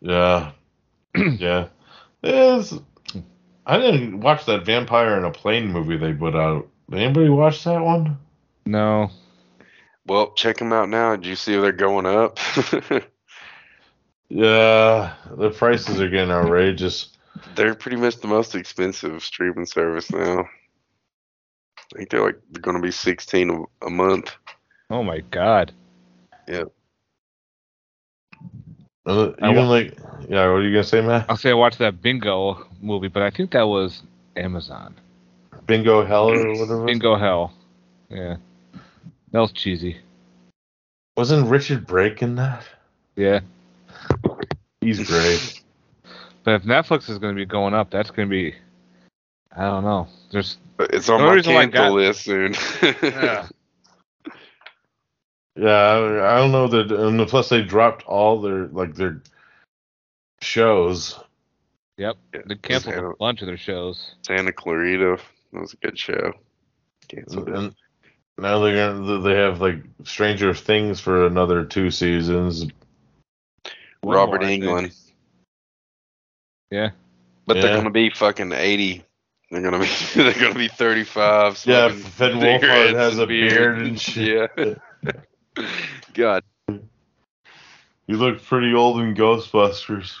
[0.00, 0.52] Yeah.
[1.16, 1.66] yeah.
[2.22, 2.74] It's,
[3.66, 6.68] I didn't watch that Vampire in a Plane movie they put out.
[6.88, 8.16] Did anybody watch that one?
[8.64, 9.10] No.
[10.06, 11.16] Well, check them out now.
[11.16, 12.38] Did you see they're going up?
[14.28, 17.10] Yeah, the prices are getting outrageous.
[17.54, 20.40] they're pretty much the most expensive streaming service now.
[20.40, 24.32] I think they're like they're going to be sixteen a, a month.
[24.90, 25.72] Oh my god.
[26.48, 26.64] Yeah.
[29.06, 29.96] Uh, I Even wa- like,
[30.28, 31.26] yeah, what are you gonna say, Matt?
[31.28, 34.02] I'll say I watched that Bingo movie, but I think that was
[34.36, 34.96] Amazon.
[35.66, 36.84] Bingo Hell or whatever.
[36.86, 37.52] Bingo Hell.
[38.08, 38.36] Yeah.
[39.30, 39.98] That was cheesy.
[41.16, 42.64] Wasn't Richard Brake in that?
[43.14, 43.40] Yeah.
[44.86, 45.62] He's great.
[46.44, 48.54] But if Netflix is going to be going up, that's going to be.
[49.56, 50.06] I don't know.
[50.30, 50.58] There's.
[50.78, 52.54] It's on The only my reason why cancel got- list soon.
[53.02, 53.48] Yeah.
[55.58, 56.92] Yeah, I, I don't know that.
[56.92, 59.22] And plus, they dropped all their like their
[60.42, 61.18] shows.
[61.96, 62.16] Yep.
[62.46, 64.16] They canceled Santa- a bunch of their shows.
[64.20, 65.16] Santa Clarita.
[65.54, 66.32] That was a good show.
[67.08, 67.54] Canceled it.
[67.54, 67.74] And
[68.36, 72.66] now they're gonna they have like Stranger Things for another two seasons.
[74.06, 74.96] One Robert more, Englund.
[76.70, 76.90] Yeah.
[77.44, 79.04] But they're going to be fucking 80.
[79.50, 79.86] They're going to be
[80.22, 81.64] they're going to be 35.
[81.66, 84.50] Yeah, smoking Finn Wolfhard has a beard and shit.
[84.56, 85.14] Yeah.
[86.14, 86.44] God.
[86.68, 90.14] You look pretty old in Ghostbusters.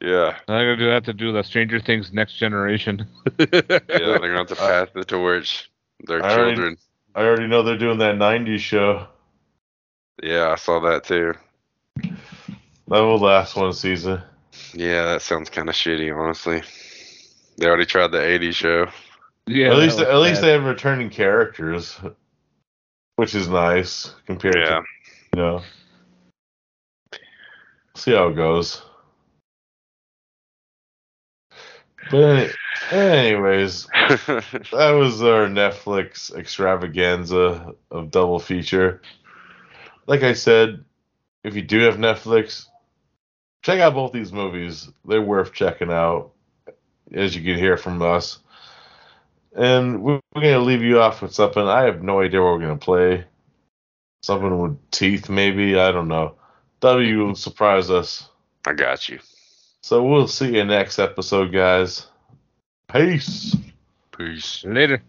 [0.00, 0.36] Yeah.
[0.46, 3.04] I'm going to have to do the Stranger Things Next Generation.
[3.38, 5.68] Yeah, they're going to have to pass the torch.
[6.06, 6.76] Their I already- children.
[7.16, 9.08] I already know they're doing that '90s show.
[10.22, 11.34] Yeah, I saw that too.
[12.88, 14.22] That will last one season.
[14.72, 16.62] Yeah, that sounds kind of shitty, honestly.
[17.58, 18.86] They already tried the 80s show.
[19.46, 19.68] Yeah.
[19.70, 21.98] at least that was at least they have returning characters,
[23.16, 24.64] which is nice compared Yeah.
[24.80, 24.82] to
[25.34, 25.62] you know.
[27.94, 28.82] See how it goes.
[32.10, 32.52] But any-
[32.92, 39.02] anyways, that was our Netflix extravaganza of double feature.
[40.06, 40.84] Like I said,
[41.44, 42.66] if you do have Netflix,
[43.68, 44.88] check out both these movies.
[45.04, 46.32] They're worth checking out,
[47.12, 48.38] as you can hear from us.
[49.54, 51.62] And we're going to leave you off with something.
[51.62, 53.24] I have no idea what we're going to play.
[54.22, 55.78] Something with teeth, maybe.
[55.78, 56.36] I don't know.
[56.80, 58.30] W will surprise us.
[58.66, 59.18] I got you.
[59.82, 62.06] So we'll see you next episode, guys.
[62.90, 63.54] Peace.
[64.16, 64.64] Peace.
[64.64, 65.02] Later.